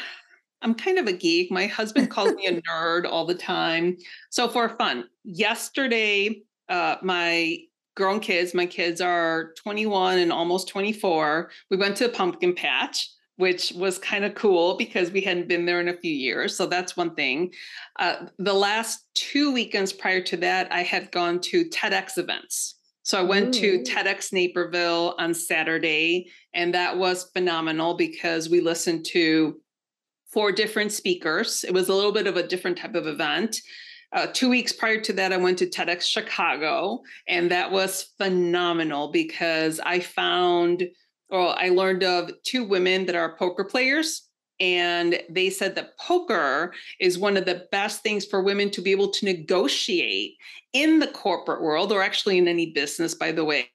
I'm 0.62 0.74
kind 0.74 0.98
of 0.98 1.06
a 1.06 1.12
geek. 1.12 1.50
My 1.50 1.66
husband 1.66 2.10
calls 2.10 2.34
me 2.34 2.46
a 2.46 2.60
nerd 2.68 3.04
all 3.10 3.24
the 3.24 3.34
time. 3.34 3.96
So 4.30 4.48
for 4.48 4.68
fun, 4.70 5.04
yesterday, 5.24 6.42
uh, 6.68 6.96
my 7.02 7.58
grown 7.96 8.20
kids, 8.20 8.54
my 8.54 8.66
kids 8.66 9.00
are 9.00 9.52
21 9.54 10.18
and 10.18 10.32
almost 10.32 10.68
24. 10.68 11.50
We 11.70 11.76
went 11.76 11.96
to 11.96 12.06
a 12.06 12.08
pumpkin 12.08 12.54
patch, 12.54 13.10
which 13.36 13.72
was 13.72 13.98
kind 13.98 14.24
of 14.24 14.34
cool 14.34 14.76
because 14.76 15.10
we 15.10 15.20
hadn't 15.20 15.48
been 15.48 15.66
there 15.66 15.80
in 15.80 15.88
a 15.88 15.96
few 15.96 16.12
years. 16.12 16.56
So 16.56 16.66
that's 16.66 16.96
one 16.96 17.14
thing. 17.14 17.52
Uh, 17.98 18.26
the 18.38 18.54
last 18.54 19.04
two 19.14 19.52
weekends 19.52 19.92
prior 19.92 20.20
to 20.22 20.36
that, 20.38 20.72
I 20.72 20.82
had 20.82 21.10
gone 21.10 21.40
to 21.40 21.64
TEDx 21.66 22.18
events. 22.18 22.76
So 23.02 23.18
I 23.18 23.22
went 23.22 23.56
Ooh. 23.56 23.60
to 23.60 23.90
TEDx 23.90 24.32
Naperville 24.32 25.14
on 25.18 25.32
Saturday, 25.32 26.30
and 26.52 26.74
that 26.74 26.98
was 26.98 27.30
phenomenal 27.32 27.94
because 27.94 28.48
we 28.50 28.60
listened 28.60 29.06
to 29.06 29.58
four 30.38 30.53
different 30.53 30.92
speakers. 30.92 31.64
It 31.64 31.74
was 31.74 31.88
a 31.88 31.92
little 31.92 32.12
bit 32.12 32.29
of 32.29 32.37
a 32.37 32.46
different 32.46 32.79
type 32.79 32.94
of 32.94 33.09
event. 33.09 33.61
Uh, 34.12 34.29
two 34.33 34.48
weeks 34.48 34.72
prior 34.72 35.01
to 35.01 35.12
that, 35.14 35.33
I 35.33 35.37
went 35.37 35.59
to 35.59 35.66
TEDx 35.66 36.03
Chicago, 36.03 37.01
and 37.27 37.51
that 37.51 37.72
was 37.72 38.14
phenomenal 38.18 39.11
because 39.11 39.81
I 39.81 39.98
found, 39.98 40.85
or 41.29 41.61
I 41.61 41.70
learned 41.70 42.05
of 42.05 42.31
two 42.44 42.62
women 42.62 43.05
that 43.07 43.16
are 43.16 43.35
poker 43.37 43.64
players. 43.64 44.29
And 44.61 45.20
they 45.29 45.51
said 45.51 45.74
that 45.74 45.98
poker 45.98 46.72
is 47.01 47.18
one 47.18 47.37
of 47.37 47.44
the 47.44 47.66
best 47.72 48.05
things 48.05 48.24
for 48.24 48.40
women 48.40 48.70
to 48.70 48.81
be 48.81 48.92
able 48.92 49.11
to 49.11 49.24
negotiate 49.24 50.35
in 50.72 51.01
the 51.01 51.09
corporate 51.09 51.62
world, 51.62 51.90
or 51.90 52.01
actually 52.01 52.38
in 52.38 52.46
any 52.46 52.70
business, 52.70 53.12
by 53.12 53.33
the 53.33 53.44
way 53.44 53.70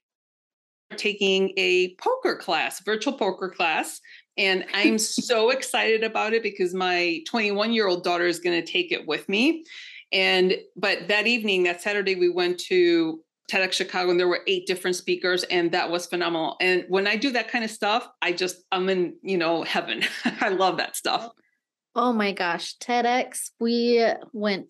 taking 0.97 1.53
a 1.57 1.95
poker 1.95 2.35
class, 2.35 2.81
virtual 2.81 3.13
poker 3.13 3.49
class, 3.49 3.99
and 4.37 4.65
I'm 4.73 4.97
so 4.97 5.49
excited 5.51 6.03
about 6.03 6.33
it 6.33 6.41
because 6.41 6.73
my 6.73 7.21
21 7.27 7.73
year 7.73 7.87
old 7.87 8.03
daughter 8.03 8.25
is 8.25 8.39
going 8.39 8.59
to 8.59 8.71
take 8.71 8.91
it 8.91 9.07
with 9.07 9.27
me. 9.29 9.63
And, 10.11 10.55
but 10.75 11.07
that 11.07 11.27
evening, 11.27 11.63
that 11.63 11.81
Saturday, 11.81 12.15
we 12.15 12.29
went 12.29 12.59
to 12.61 13.19
TEDx 13.51 13.73
Chicago 13.73 14.09
and 14.09 14.19
there 14.19 14.27
were 14.27 14.41
eight 14.47 14.65
different 14.65 14.95
speakers 14.95 15.43
and 15.45 15.71
that 15.71 15.89
was 15.89 16.05
phenomenal. 16.05 16.55
And 16.61 16.85
when 16.87 17.07
I 17.07 17.15
do 17.15 17.31
that 17.31 17.49
kind 17.49 17.63
of 17.63 17.71
stuff, 17.71 18.07
I 18.21 18.31
just, 18.31 18.63
I'm 18.71 18.89
in, 18.89 19.15
you 19.21 19.37
know, 19.37 19.63
heaven. 19.63 20.03
I 20.41 20.49
love 20.49 20.77
that 20.77 20.95
stuff. 20.95 21.29
Oh 21.95 22.11
my 22.11 22.31
gosh, 22.31 22.75
TEDx, 22.77 23.51
we 23.59 24.03
went 24.31 24.67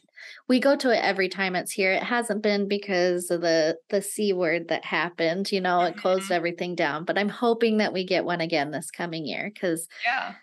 we 0.47 0.59
go 0.59 0.75
to 0.75 0.91
it 0.91 1.03
every 1.03 1.29
time 1.29 1.55
it's 1.55 1.71
here. 1.71 1.91
It 1.91 2.03
hasn't 2.03 2.41
been 2.41 2.67
because 2.67 3.31
of 3.31 3.41
the 3.41 3.77
the 3.89 4.01
C 4.01 4.33
word 4.33 4.67
that 4.69 4.85
happened, 4.85 5.51
you 5.51 5.61
know, 5.61 5.81
it 5.81 5.97
closed 5.97 6.25
mm-hmm. 6.25 6.33
everything 6.33 6.75
down, 6.75 7.05
but 7.05 7.17
I'm 7.17 7.29
hoping 7.29 7.77
that 7.77 7.93
we 7.93 8.05
get 8.05 8.25
one 8.25 8.41
again 8.41 8.71
this 8.71 8.91
coming 8.91 9.25
year 9.25 9.51
cuz 9.59 9.87
Yeah. 10.05 10.33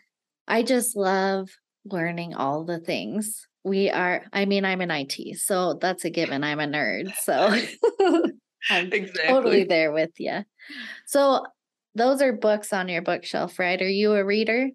I 0.48 0.62
just 0.62 0.96
love 0.96 1.50
learning 1.84 2.34
all 2.34 2.64
the 2.64 2.78
things. 2.80 3.46
We 3.62 3.90
are 3.90 4.24
I 4.32 4.46
mean, 4.46 4.64
I'm 4.64 4.80
in 4.80 4.90
IT, 4.90 5.38
so 5.38 5.74
that's 5.74 6.04
a 6.04 6.10
given. 6.10 6.44
I'm 6.44 6.60
a 6.60 6.66
nerd. 6.66 7.14
So 7.16 7.54
I'm 8.70 8.92
exactly. 8.92 9.28
totally 9.28 9.64
there 9.64 9.92
with 9.92 10.12
you. 10.18 10.44
So 11.06 11.44
those 11.94 12.22
are 12.22 12.32
books 12.32 12.72
on 12.72 12.88
your 12.88 13.02
bookshelf, 13.02 13.58
right? 13.58 13.80
Are 13.80 13.88
you 13.88 14.12
a 14.12 14.24
reader? 14.24 14.70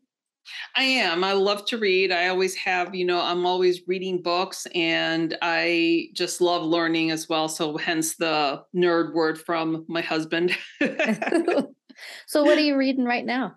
I 0.75 0.83
am. 0.83 1.23
I 1.23 1.33
love 1.33 1.65
to 1.67 1.77
read. 1.77 2.11
I 2.11 2.27
always 2.27 2.55
have, 2.55 2.93
you 2.93 3.05
know, 3.05 3.21
I'm 3.21 3.45
always 3.45 3.87
reading 3.87 4.21
books 4.21 4.67
and 4.75 5.37
I 5.41 6.09
just 6.13 6.41
love 6.41 6.63
learning 6.63 7.11
as 7.11 7.27
well. 7.29 7.47
So, 7.47 7.77
hence 7.77 8.15
the 8.15 8.63
nerd 8.75 9.13
word 9.13 9.39
from 9.39 9.85
my 9.87 10.01
husband. 10.01 10.55
so, 10.79 12.43
what 12.43 12.57
are 12.57 12.61
you 12.61 12.77
reading 12.77 13.05
right 13.05 13.25
now? 13.25 13.55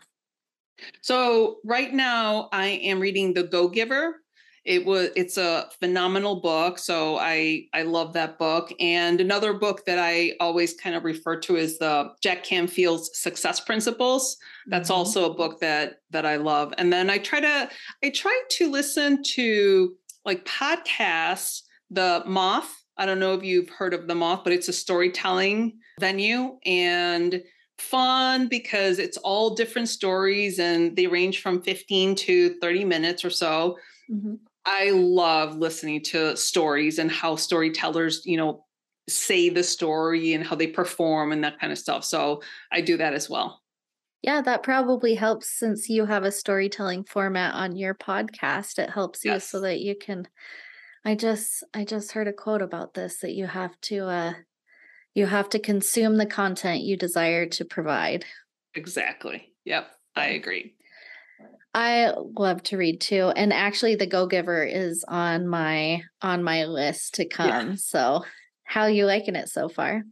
So, 1.02 1.56
right 1.64 1.92
now, 1.92 2.48
I 2.52 2.66
am 2.66 3.00
reading 3.00 3.34
The 3.34 3.44
Go 3.44 3.68
Giver 3.68 4.16
it 4.64 4.84
was 4.84 5.10
it's 5.16 5.36
a 5.36 5.68
phenomenal 5.80 6.40
book 6.40 6.78
so 6.78 7.16
i 7.18 7.64
i 7.72 7.82
love 7.82 8.12
that 8.12 8.38
book 8.38 8.72
and 8.80 9.20
another 9.20 9.52
book 9.52 9.84
that 9.86 9.98
i 9.98 10.32
always 10.40 10.74
kind 10.74 10.94
of 10.94 11.04
refer 11.04 11.38
to 11.38 11.56
is 11.56 11.78
the 11.78 12.10
jack 12.22 12.44
canfield's 12.44 13.10
success 13.14 13.60
principles 13.60 14.36
that's 14.66 14.90
mm-hmm. 14.90 14.98
also 14.98 15.30
a 15.30 15.34
book 15.34 15.60
that 15.60 16.00
that 16.10 16.26
i 16.26 16.36
love 16.36 16.72
and 16.78 16.92
then 16.92 17.10
i 17.10 17.18
try 17.18 17.40
to 17.40 17.68
i 18.04 18.10
try 18.10 18.42
to 18.48 18.70
listen 18.70 19.22
to 19.22 19.94
like 20.24 20.44
podcasts 20.44 21.62
the 21.90 22.22
moth 22.26 22.84
i 22.96 23.06
don't 23.06 23.20
know 23.20 23.34
if 23.34 23.42
you've 23.42 23.70
heard 23.70 23.94
of 23.94 24.06
the 24.06 24.14
moth 24.14 24.42
but 24.44 24.52
it's 24.52 24.68
a 24.68 24.72
storytelling 24.72 25.78
venue 25.98 26.58
and 26.64 27.42
fun 27.78 28.48
because 28.48 28.98
it's 28.98 29.16
all 29.18 29.54
different 29.54 29.88
stories 29.88 30.58
and 30.58 30.96
they 30.96 31.06
range 31.06 31.40
from 31.40 31.62
15 31.62 32.16
to 32.16 32.58
30 32.60 32.84
minutes 32.84 33.24
or 33.24 33.30
so 33.30 33.78
mm-hmm. 34.10 34.34
I 34.70 34.90
love 34.90 35.56
listening 35.56 36.02
to 36.04 36.36
stories 36.36 36.98
and 36.98 37.10
how 37.10 37.36
storytellers, 37.36 38.20
you 38.26 38.36
know, 38.36 38.66
say 39.08 39.48
the 39.48 39.62
story 39.62 40.34
and 40.34 40.46
how 40.46 40.56
they 40.56 40.66
perform 40.66 41.32
and 41.32 41.42
that 41.42 41.58
kind 41.58 41.72
of 41.72 41.78
stuff. 41.78 42.04
So 42.04 42.42
I 42.70 42.82
do 42.82 42.98
that 42.98 43.14
as 43.14 43.30
well. 43.30 43.62
Yeah, 44.20 44.42
that 44.42 44.62
probably 44.62 45.14
helps 45.14 45.48
since 45.48 45.88
you 45.88 46.04
have 46.04 46.24
a 46.24 46.30
storytelling 46.30 47.04
format 47.04 47.54
on 47.54 47.76
your 47.76 47.94
podcast. 47.94 48.78
It 48.78 48.90
helps 48.90 49.24
you 49.24 49.32
yes. 49.32 49.48
so 49.48 49.62
that 49.62 49.80
you 49.80 49.96
can 49.98 50.28
I 51.02 51.14
just 51.14 51.64
I 51.72 51.86
just 51.86 52.12
heard 52.12 52.28
a 52.28 52.32
quote 52.34 52.60
about 52.60 52.92
this 52.92 53.20
that 53.20 53.32
you 53.32 53.46
have 53.46 53.80
to 53.82 54.04
uh 54.04 54.32
you 55.14 55.24
have 55.24 55.48
to 55.50 55.58
consume 55.58 56.18
the 56.18 56.26
content 56.26 56.82
you 56.82 56.98
desire 56.98 57.46
to 57.46 57.64
provide. 57.64 58.26
Exactly. 58.74 59.54
Yep, 59.64 59.90
I 60.14 60.26
agree. 60.26 60.74
I 61.74 62.12
love 62.36 62.62
to 62.64 62.76
read 62.76 63.00
too. 63.00 63.32
And 63.36 63.52
actually 63.52 63.94
the 63.94 64.06
Go 64.06 64.26
Giver 64.26 64.64
is 64.64 65.04
on 65.06 65.46
my 65.46 66.02
on 66.22 66.42
my 66.42 66.64
list 66.64 67.14
to 67.14 67.26
come. 67.26 67.70
Yeah. 67.70 67.74
So 67.76 68.24
how 68.64 68.82
are 68.82 68.90
you 68.90 69.06
liking 69.06 69.36
it 69.36 69.48
so 69.48 69.68
far? 69.68 70.02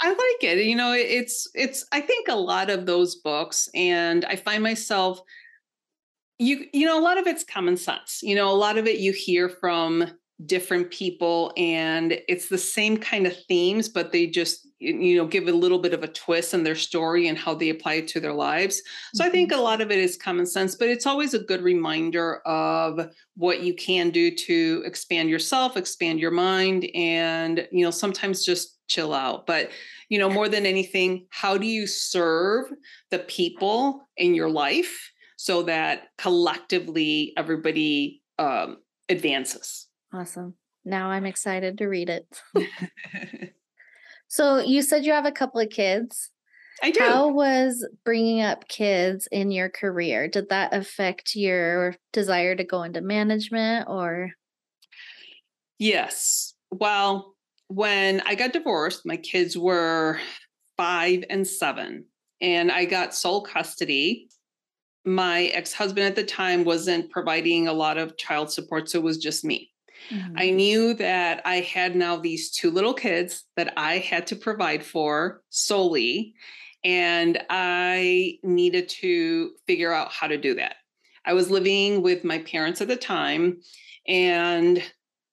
I 0.00 0.08
like 0.08 0.50
it. 0.50 0.64
You 0.64 0.76
know, 0.76 0.92
it's 0.92 1.48
it's 1.54 1.84
I 1.92 2.00
think 2.00 2.28
a 2.28 2.36
lot 2.36 2.70
of 2.70 2.86
those 2.86 3.16
books 3.16 3.68
and 3.74 4.24
I 4.24 4.36
find 4.36 4.62
myself 4.62 5.20
you 6.38 6.64
you 6.72 6.86
know 6.86 6.98
a 6.98 7.04
lot 7.04 7.18
of 7.18 7.26
it's 7.26 7.44
common 7.44 7.76
sense. 7.76 8.20
You 8.22 8.34
know, 8.34 8.50
a 8.50 8.56
lot 8.56 8.78
of 8.78 8.86
it 8.86 9.00
you 9.00 9.12
hear 9.12 9.48
from 9.48 10.06
different 10.46 10.90
people 10.90 11.52
and 11.56 12.18
it's 12.28 12.48
the 12.48 12.56
same 12.56 12.96
kind 12.96 13.26
of 13.26 13.36
themes 13.46 13.90
but 13.90 14.10
they 14.10 14.26
just 14.26 14.69
you 14.80 15.16
know 15.16 15.26
give 15.26 15.46
a 15.46 15.52
little 15.52 15.78
bit 15.78 15.94
of 15.94 16.02
a 16.02 16.08
twist 16.08 16.54
in 16.54 16.64
their 16.64 16.74
story 16.74 17.28
and 17.28 17.36
how 17.38 17.54
they 17.54 17.68
apply 17.68 17.94
it 17.94 18.08
to 18.08 18.18
their 18.18 18.32
lives 18.32 18.82
so 19.14 19.22
mm-hmm. 19.22 19.28
i 19.28 19.32
think 19.32 19.52
a 19.52 19.56
lot 19.56 19.80
of 19.80 19.90
it 19.90 19.98
is 19.98 20.16
common 20.16 20.46
sense 20.46 20.74
but 20.74 20.88
it's 20.88 21.06
always 21.06 21.34
a 21.34 21.38
good 21.38 21.62
reminder 21.62 22.36
of 22.46 23.10
what 23.36 23.62
you 23.62 23.74
can 23.74 24.10
do 24.10 24.34
to 24.34 24.82
expand 24.84 25.28
yourself 25.28 25.76
expand 25.76 26.18
your 26.18 26.30
mind 26.30 26.88
and 26.94 27.68
you 27.70 27.84
know 27.84 27.90
sometimes 27.90 28.44
just 28.44 28.78
chill 28.88 29.14
out 29.14 29.46
but 29.46 29.70
you 30.08 30.18
know 30.18 30.28
more 30.28 30.48
than 30.48 30.66
anything 30.66 31.26
how 31.30 31.56
do 31.56 31.66
you 31.66 31.86
serve 31.86 32.66
the 33.10 33.20
people 33.20 34.08
in 34.16 34.34
your 34.34 34.50
life 34.50 35.12
so 35.36 35.62
that 35.62 36.08
collectively 36.18 37.32
everybody 37.36 38.22
um, 38.38 38.78
advances 39.08 39.86
Awesome. 40.12 40.54
Now 40.84 41.10
I'm 41.10 41.26
excited 41.26 41.78
to 41.78 41.86
read 41.86 42.08
it. 42.10 42.26
so 44.30 44.58
you 44.60 44.80
said 44.80 45.04
you 45.04 45.12
have 45.12 45.26
a 45.26 45.32
couple 45.32 45.60
of 45.60 45.70
kids. 45.70 46.30
I 46.84 46.92
do. 46.92 47.00
How 47.00 47.28
was 47.28 47.86
bringing 48.04 48.40
up 48.42 48.68
kids 48.68 49.26
in 49.32 49.50
your 49.50 49.68
career? 49.68 50.28
Did 50.28 50.50
that 50.50 50.72
affect 50.72 51.34
your 51.34 51.96
desire 52.12 52.54
to 52.54 52.62
go 52.62 52.84
into 52.84 53.00
management 53.00 53.88
or? 53.88 54.30
Yes. 55.80 56.54
Well, 56.70 57.34
when 57.66 58.22
I 58.24 58.36
got 58.36 58.52
divorced, 58.52 59.04
my 59.04 59.16
kids 59.16 59.58
were 59.58 60.20
five 60.76 61.24
and 61.28 61.46
seven, 61.46 62.04
and 62.40 62.70
I 62.70 62.84
got 62.84 63.16
sole 63.16 63.42
custody. 63.42 64.28
My 65.04 65.46
ex 65.46 65.72
husband 65.72 66.06
at 66.06 66.14
the 66.14 66.24
time 66.24 66.64
wasn't 66.64 67.10
providing 67.10 67.66
a 67.66 67.72
lot 67.72 67.98
of 67.98 68.16
child 68.16 68.52
support, 68.52 68.88
so 68.88 69.00
it 69.00 69.04
was 69.04 69.18
just 69.18 69.44
me. 69.44 69.72
Mm-hmm. 70.10 70.34
I 70.36 70.50
knew 70.50 70.94
that 70.94 71.42
I 71.44 71.56
had 71.56 71.94
now 71.94 72.16
these 72.16 72.50
two 72.50 72.70
little 72.70 72.94
kids 72.94 73.44
that 73.56 73.72
I 73.76 73.98
had 73.98 74.26
to 74.28 74.36
provide 74.36 74.84
for 74.84 75.42
solely, 75.50 76.34
and 76.84 77.42
I 77.50 78.38
needed 78.42 78.88
to 79.00 79.52
figure 79.66 79.92
out 79.92 80.12
how 80.12 80.26
to 80.26 80.38
do 80.38 80.54
that. 80.54 80.76
I 81.24 81.34
was 81.34 81.50
living 81.50 82.02
with 82.02 82.24
my 82.24 82.38
parents 82.38 82.80
at 82.80 82.88
the 82.88 82.96
time, 82.96 83.60
and 84.08 84.82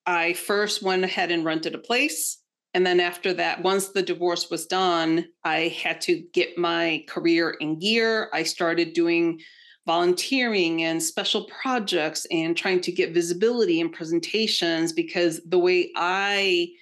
I 0.05 0.33
first 0.33 0.83
went 0.83 1.03
ahead 1.03 1.31
and 1.31 1.45
rented 1.45 1.75
a 1.75 1.79
place. 1.79 2.41
And 2.73 2.85
then 2.85 2.99
after 2.99 3.33
that, 3.33 3.63
once 3.63 3.89
the 3.89 4.03
divorce 4.03 4.49
was 4.51 4.67
done, 4.67 5.25
I 5.43 5.69
had 5.81 6.01
to 6.01 6.21
get 6.33 6.57
my 6.57 7.03
career 7.07 7.51
in 7.51 7.79
gear. 7.79 8.29
I 8.33 8.43
started 8.43 8.93
doing 8.93 9.39
volunteering 9.87 10.83
and 10.83 11.01
special 11.01 11.45
projects 11.45 12.27
and 12.29 12.55
trying 12.57 12.81
to 12.81 12.91
get 12.91 13.13
visibility 13.13 13.79
and 13.79 13.91
presentations 13.91 14.91
because 14.91 15.39
the 15.45 15.57
way 15.57 15.91
I 15.95 16.73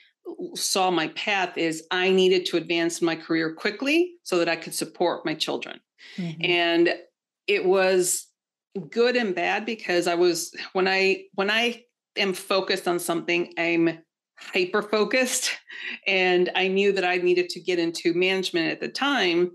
saw 0.56 0.90
my 0.90 1.10
path 1.10 1.56
is 1.56 1.86
I 1.92 2.10
needed 2.10 2.48
to 2.48 2.58
advance 2.58 3.04
my 3.04 3.16
career 3.16 3.54
quickly 3.54 4.16
so 4.24 4.40
that 4.40 4.50
I 4.50 4.56
could 4.56 4.74
support 4.74 5.24
my 5.24 5.36
children. 5.36 5.80
Mm-hmm. 6.18 6.46
And 6.46 6.96
it 7.48 7.64
was 7.64 8.26
good 8.90 9.16
and 9.16 9.36
bad 9.36 9.68
because 9.68 10.08
I 10.08 10.16
was 10.16 10.52
when 10.74 10.88
I 10.88 11.26
when 11.36 11.52
I 11.52 11.84
am 12.18 12.34
focused 12.34 12.88
on 12.88 12.98
something, 12.98 13.54
I'm 13.56 14.00
hyper 14.38 14.82
focused 14.82 15.52
and 16.08 16.50
I 16.56 16.70
knew 16.70 16.92
that 16.92 17.06
I 17.06 17.18
needed 17.18 17.50
to 17.50 17.60
get 17.60 17.78
into 17.78 18.16
management 18.16 18.72
at 18.72 18.80
the 18.80 18.90
time 18.90 19.52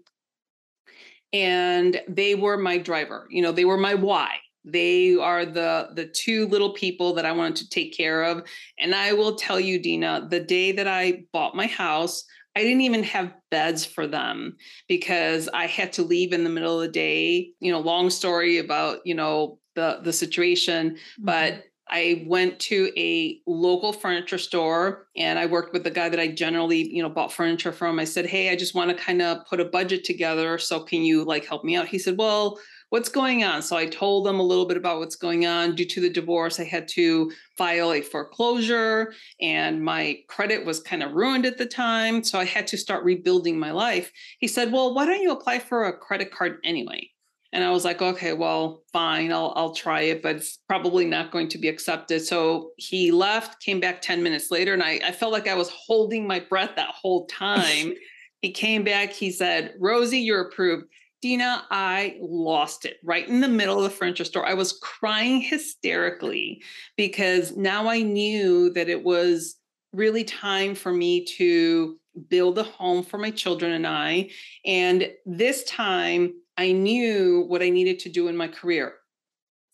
and 1.32 2.00
they 2.08 2.34
were 2.34 2.56
my 2.56 2.78
driver 2.78 3.26
you 3.30 3.42
know 3.42 3.52
they 3.52 3.64
were 3.64 3.76
my 3.76 3.94
why. 3.94 4.36
They 4.64 5.16
are 5.16 5.46
the 5.46 5.88
the 5.94 6.06
two 6.06 6.46
little 6.48 6.74
people 6.74 7.14
that 7.14 7.24
i 7.24 7.32
wanted 7.32 7.56
to 7.56 7.68
take 7.70 7.96
care 7.96 8.22
of. 8.24 8.42
And 8.78 8.94
i 8.94 9.12
will 9.12 9.36
tell 9.36 9.58
you 9.58 9.78
dina 9.78 10.26
the 10.30 10.40
day 10.40 10.72
that 10.72 10.86
i 10.86 11.24
bought 11.32 11.56
my 11.56 11.66
house 11.66 12.24
i 12.56 12.60
didn't 12.60 12.82
even 12.82 13.02
have 13.04 13.32
beds 13.50 13.84
for 13.84 14.06
them 14.06 14.56
because 14.88 15.48
i 15.54 15.66
had 15.66 15.92
to 15.94 16.02
leave 16.02 16.32
in 16.32 16.44
the 16.44 16.50
middle 16.50 16.80
of 16.80 16.86
the 16.86 16.92
day. 16.92 17.52
You 17.60 17.72
know 17.72 17.80
long 17.80 18.10
story 18.10 18.58
about 18.58 18.98
you 19.04 19.14
know 19.14 19.58
the 19.76 20.00
the 20.02 20.12
situation 20.12 20.90
mm-hmm. 20.90 21.24
but 21.24 21.64
I 21.90 22.24
went 22.26 22.60
to 22.60 22.92
a 22.96 23.40
local 23.46 23.92
furniture 23.92 24.38
store 24.38 25.08
and 25.16 25.38
I 25.38 25.46
worked 25.46 25.72
with 25.72 25.82
the 25.82 25.90
guy 25.90 26.08
that 26.08 26.20
I 26.20 26.28
generally, 26.28 26.88
you 26.88 27.02
know, 27.02 27.08
bought 27.08 27.32
furniture 27.32 27.72
from. 27.72 27.98
I 27.98 28.04
said, 28.04 28.26
"Hey, 28.26 28.50
I 28.50 28.56
just 28.56 28.74
want 28.74 28.90
to 28.90 29.04
kind 29.04 29.20
of 29.20 29.44
put 29.46 29.60
a 29.60 29.64
budget 29.64 30.04
together, 30.04 30.56
so 30.58 30.80
can 30.80 31.02
you 31.02 31.24
like 31.24 31.46
help 31.46 31.64
me 31.64 31.74
out?" 31.74 31.88
He 31.88 31.98
said, 31.98 32.16
"Well, 32.16 32.60
what's 32.90 33.08
going 33.08 33.42
on?" 33.42 33.62
So 33.62 33.76
I 33.76 33.86
told 33.86 34.24
them 34.24 34.38
a 34.38 34.44
little 34.44 34.66
bit 34.66 34.76
about 34.76 35.00
what's 35.00 35.16
going 35.16 35.46
on. 35.46 35.74
Due 35.74 35.84
to 35.86 36.00
the 36.00 36.10
divorce, 36.10 36.60
I 36.60 36.64
had 36.64 36.86
to 36.88 37.32
file 37.58 37.92
a 37.92 38.00
foreclosure 38.00 39.12
and 39.40 39.82
my 39.84 40.20
credit 40.28 40.64
was 40.64 40.80
kind 40.80 41.02
of 41.02 41.12
ruined 41.12 41.44
at 41.44 41.58
the 41.58 41.66
time, 41.66 42.22
so 42.22 42.38
I 42.38 42.44
had 42.44 42.68
to 42.68 42.78
start 42.78 43.04
rebuilding 43.04 43.58
my 43.58 43.72
life. 43.72 44.12
He 44.38 44.46
said, 44.46 44.72
"Well, 44.72 44.94
why 44.94 45.06
don't 45.06 45.22
you 45.22 45.32
apply 45.32 45.58
for 45.58 45.84
a 45.84 45.96
credit 45.96 46.30
card 46.30 46.58
anyway?" 46.64 47.10
And 47.52 47.64
I 47.64 47.70
was 47.70 47.84
like, 47.84 48.00
okay, 48.00 48.32
well, 48.32 48.82
fine, 48.92 49.32
I'll 49.32 49.52
I'll 49.56 49.74
try 49.74 50.02
it, 50.02 50.22
but 50.22 50.36
it's 50.36 50.58
probably 50.68 51.04
not 51.04 51.32
going 51.32 51.48
to 51.48 51.58
be 51.58 51.68
accepted. 51.68 52.24
So 52.24 52.70
he 52.76 53.10
left, 53.10 53.60
came 53.60 53.80
back 53.80 54.02
10 54.02 54.22
minutes 54.22 54.50
later, 54.50 54.72
and 54.72 54.82
I, 54.82 55.00
I 55.04 55.12
felt 55.12 55.32
like 55.32 55.48
I 55.48 55.54
was 55.54 55.70
holding 55.70 56.26
my 56.26 56.40
breath 56.40 56.72
that 56.76 56.90
whole 56.90 57.26
time. 57.26 57.94
he 58.42 58.52
came 58.52 58.84
back, 58.84 59.12
he 59.12 59.30
said, 59.30 59.74
Rosie, 59.78 60.20
you're 60.20 60.42
approved. 60.42 60.86
Dina, 61.22 61.66
I 61.70 62.16
lost 62.20 62.86
it 62.86 62.96
right 63.04 63.28
in 63.28 63.40
the 63.40 63.48
middle 63.48 63.76
of 63.76 63.84
the 63.84 63.90
furniture 63.90 64.24
store. 64.24 64.46
I 64.46 64.54
was 64.54 64.78
crying 64.80 65.42
hysterically 65.42 66.62
because 66.96 67.56
now 67.56 67.88
I 67.88 68.00
knew 68.00 68.70
that 68.70 68.88
it 68.88 69.04
was 69.04 69.56
really 69.92 70.24
time 70.24 70.74
for 70.74 70.92
me 70.92 71.24
to 71.24 71.98
build 72.28 72.58
a 72.58 72.62
home 72.62 73.02
for 73.02 73.18
my 73.18 73.30
children 73.30 73.72
and 73.72 73.86
I. 73.86 74.30
And 74.64 75.10
this 75.26 75.64
time, 75.64 76.34
I 76.60 76.72
knew 76.72 77.46
what 77.48 77.62
I 77.62 77.70
needed 77.70 78.00
to 78.00 78.10
do 78.10 78.28
in 78.28 78.36
my 78.36 78.46
career. 78.46 78.92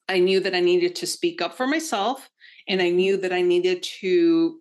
I 0.09 0.21
knew 0.21 0.39
that 0.39 0.55
I 0.55 0.61
needed 0.61 0.95
to 0.97 1.07
speak 1.07 1.43
up 1.43 1.57
for 1.57 1.67
myself, 1.67 2.31
and 2.69 2.81
I 2.81 2.91
knew 2.91 3.17
that 3.17 3.33
I 3.33 3.43
needed 3.43 3.83
to 4.01 4.61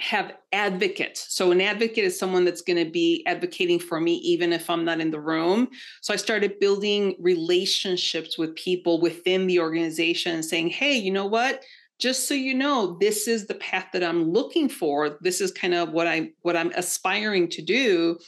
have 0.00 0.32
advocates. 0.52 1.26
So, 1.28 1.52
an 1.52 1.60
advocate 1.60 2.02
is 2.02 2.18
someone 2.18 2.44
that's 2.44 2.62
going 2.62 2.84
to 2.84 2.90
be 2.90 3.24
advocating 3.26 3.78
for 3.78 4.00
me, 4.00 4.14
even 4.14 4.52
if 4.52 4.68
I'm 4.68 4.84
not 4.84 5.00
in 5.00 5.12
the 5.12 5.20
room. 5.20 5.68
So, 6.00 6.12
I 6.12 6.16
started 6.16 6.58
building 6.58 7.14
relationships 7.20 8.36
with 8.36 8.56
people 8.56 9.00
within 9.00 9.46
the 9.46 9.60
organization 9.60 10.42
saying, 10.42 10.70
hey, 10.70 10.96
you 10.96 11.12
know 11.12 11.26
what? 11.26 11.62
Just 12.00 12.26
so 12.26 12.34
you 12.34 12.54
know, 12.54 12.98
this 13.00 13.28
is 13.28 13.46
the 13.46 13.54
path 13.54 13.86
that 13.92 14.02
I'm 14.02 14.32
looking 14.32 14.68
for. 14.68 15.16
This 15.20 15.40
is 15.40 15.52
kind 15.52 15.74
of 15.74 15.92
what 15.92 16.08
i'm 16.08 16.34
what 16.42 16.56
I'm 16.56 16.72
aspiring 16.72 17.48
to 17.50 17.62
do. 17.62 18.18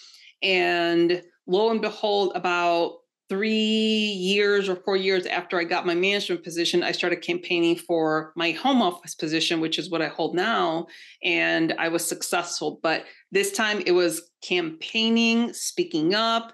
And 0.41 1.21
lo 1.49 1.71
and 1.73 1.83
behold, 1.83 2.31
about 2.37 2.99
three 3.29 3.51
years 3.51 4.69
or 4.69 4.77
four 4.77 4.97
years 4.97 5.27
after 5.27 5.59
I 5.59 5.65
got 5.65 5.87
my 5.87 5.95
management 5.95 6.43
position, 6.43 6.83
I 6.83 6.93
started 6.93 7.17
campaigning 7.17 7.77
for 7.77 8.33
my 8.37 8.53
home 8.53 8.81
office 8.81 9.15
position, 9.15 9.61
which 9.61 9.79
is 9.79 9.91
what 9.91 10.03
I 10.03 10.09
hold 10.09 10.35
now. 10.35 10.87
And 11.23 11.75
I 11.79 11.89
was 11.89 12.07
successful. 12.07 12.81
But 12.83 13.05
this 13.31 13.53
time 13.53 13.83
it 13.85 13.93
was 13.93 14.31
campaigning, 14.43 15.53
speaking 15.53 16.15
up, 16.15 16.53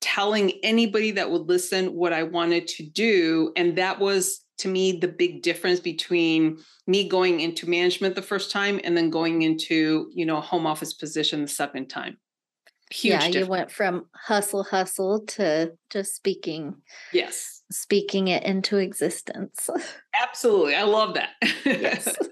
telling 0.00 0.52
anybody 0.62 1.10
that 1.12 1.30
would 1.30 1.48
listen 1.48 1.94
what 1.94 2.12
I 2.12 2.22
wanted 2.22 2.68
to 2.68 2.84
do. 2.84 3.52
And 3.56 3.76
that 3.78 3.98
was 3.98 4.42
to 4.58 4.68
me 4.68 4.92
the 4.92 5.08
big 5.08 5.42
difference 5.42 5.80
between 5.80 6.58
me 6.86 7.08
going 7.08 7.40
into 7.40 7.68
management 7.68 8.14
the 8.14 8.22
first 8.22 8.50
time 8.50 8.80
and 8.84 8.96
then 8.96 9.10
going 9.10 9.42
into 9.42 10.08
you 10.14 10.24
know 10.24 10.40
home 10.40 10.66
office 10.66 10.92
position 10.92 11.42
the 11.42 11.48
second 11.48 11.88
time 11.88 12.16
Huge 12.92 13.12
yeah, 13.12 13.18
difference. 13.18 13.34
you 13.36 13.46
went 13.46 13.70
from 13.70 14.06
hustle, 14.14 14.64
hustle 14.64 15.20
to 15.28 15.72
just 15.90 16.14
speaking. 16.14 16.76
Yes. 17.12 17.62
Speaking 17.70 18.28
it 18.28 18.42
into 18.44 18.76
existence. 18.78 19.70
Absolutely. 20.22 20.74
I 20.74 20.82
love 20.82 21.14
that. 21.14 21.30
yes. 21.64 22.14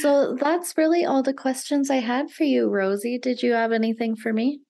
So 0.00 0.36
that's 0.40 0.76
really 0.76 1.04
all 1.04 1.22
the 1.22 1.32
questions 1.32 1.90
I 1.90 2.00
had 2.00 2.28
for 2.28 2.42
you, 2.42 2.68
Rosie. 2.68 3.18
Did 3.18 3.40
you 3.40 3.52
have 3.52 3.70
anything 3.70 4.16
for 4.16 4.32
me? 4.32 4.60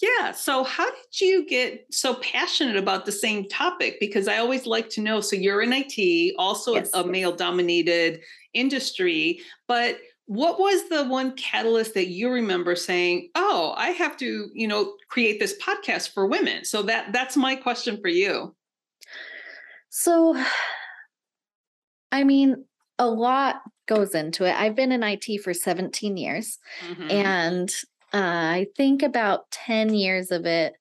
Yeah. 0.00 0.32
So, 0.32 0.64
how 0.64 0.86
did 0.86 1.20
you 1.20 1.46
get 1.46 1.84
so 1.90 2.14
passionate 2.14 2.76
about 2.76 3.04
the 3.04 3.12
same 3.12 3.46
topic? 3.48 3.98
Because 4.00 4.26
I 4.26 4.38
always 4.38 4.66
like 4.66 4.88
to 4.90 5.02
know. 5.02 5.20
So, 5.20 5.36
you're 5.36 5.60
in 5.60 5.72
IT, 5.74 6.34
also 6.38 6.76
yes. 6.76 6.90
a 6.94 7.04
male 7.04 7.36
dominated 7.36 8.22
industry, 8.54 9.40
but 9.66 9.98
what 10.28 10.58
was 10.58 10.88
the 10.88 11.04
one 11.04 11.32
catalyst 11.32 11.94
that 11.94 12.08
you 12.08 12.30
remember 12.30 12.76
saying 12.76 13.28
oh 13.34 13.74
i 13.76 13.90
have 13.90 14.16
to 14.16 14.48
you 14.54 14.68
know 14.68 14.94
create 15.08 15.40
this 15.40 15.58
podcast 15.58 16.12
for 16.12 16.26
women 16.26 16.64
so 16.64 16.82
that 16.82 17.12
that's 17.12 17.36
my 17.36 17.56
question 17.56 17.98
for 18.00 18.08
you 18.08 18.54
so 19.88 20.40
i 22.12 22.22
mean 22.22 22.64
a 22.98 23.06
lot 23.08 23.56
goes 23.86 24.14
into 24.14 24.44
it 24.44 24.54
i've 24.54 24.76
been 24.76 24.92
in 24.92 25.02
it 25.02 25.42
for 25.42 25.54
17 25.54 26.16
years 26.16 26.58
mm-hmm. 26.86 27.10
and 27.10 27.74
Uh, 28.12 28.16
I 28.16 28.66
think 28.76 29.02
about 29.02 29.50
10 29.50 29.92
years 29.92 30.30
of 30.30 30.46
it. 30.46 30.72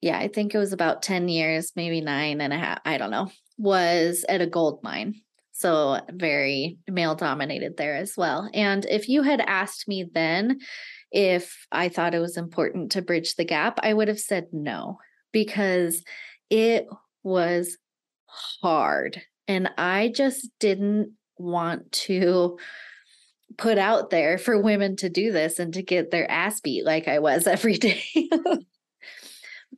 Yeah, 0.00 0.18
I 0.18 0.28
think 0.28 0.54
it 0.54 0.58
was 0.58 0.72
about 0.72 1.02
10 1.02 1.28
years, 1.28 1.72
maybe 1.76 2.00
nine 2.00 2.40
and 2.40 2.52
a 2.52 2.58
half. 2.58 2.80
I 2.84 2.98
don't 2.98 3.12
know. 3.12 3.30
Was 3.58 4.24
at 4.28 4.40
a 4.40 4.46
gold 4.46 4.80
mine. 4.82 5.14
So 5.56 6.00
very 6.10 6.78
male 6.88 7.14
dominated 7.14 7.76
there 7.76 7.94
as 7.94 8.16
well. 8.16 8.50
And 8.52 8.84
if 8.86 9.08
you 9.08 9.22
had 9.22 9.40
asked 9.40 9.86
me 9.86 10.04
then 10.12 10.58
if 11.12 11.66
I 11.70 11.88
thought 11.88 12.14
it 12.14 12.18
was 12.18 12.36
important 12.36 12.90
to 12.92 13.02
bridge 13.02 13.36
the 13.36 13.44
gap, 13.44 13.78
I 13.80 13.94
would 13.94 14.08
have 14.08 14.18
said 14.18 14.48
no 14.52 14.98
because 15.32 16.02
it 16.50 16.86
was 17.22 17.78
hard. 18.26 19.22
And 19.46 19.70
I 19.78 20.12
just 20.12 20.48
didn't 20.58 21.12
want 21.38 21.92
to 21.92 22.58
put 23.56 23.78
out 23.78 24.10
there 24.10 24.38
for 24.38 24.60
women 24.60 24.96
to 24.96 25.08
do 25.08 25.30
this 25.30 25.60
and 25.60 25.72
to 25.74 25.82
get 25.82 26.10
their 26.10 26.28
ass 26.28 26.60
beat 26.60 26.84
like 26.84 27.06
I 27.06 27.20
was 27.20 27.46
every 27.46 27.74
day. 27.74 28.02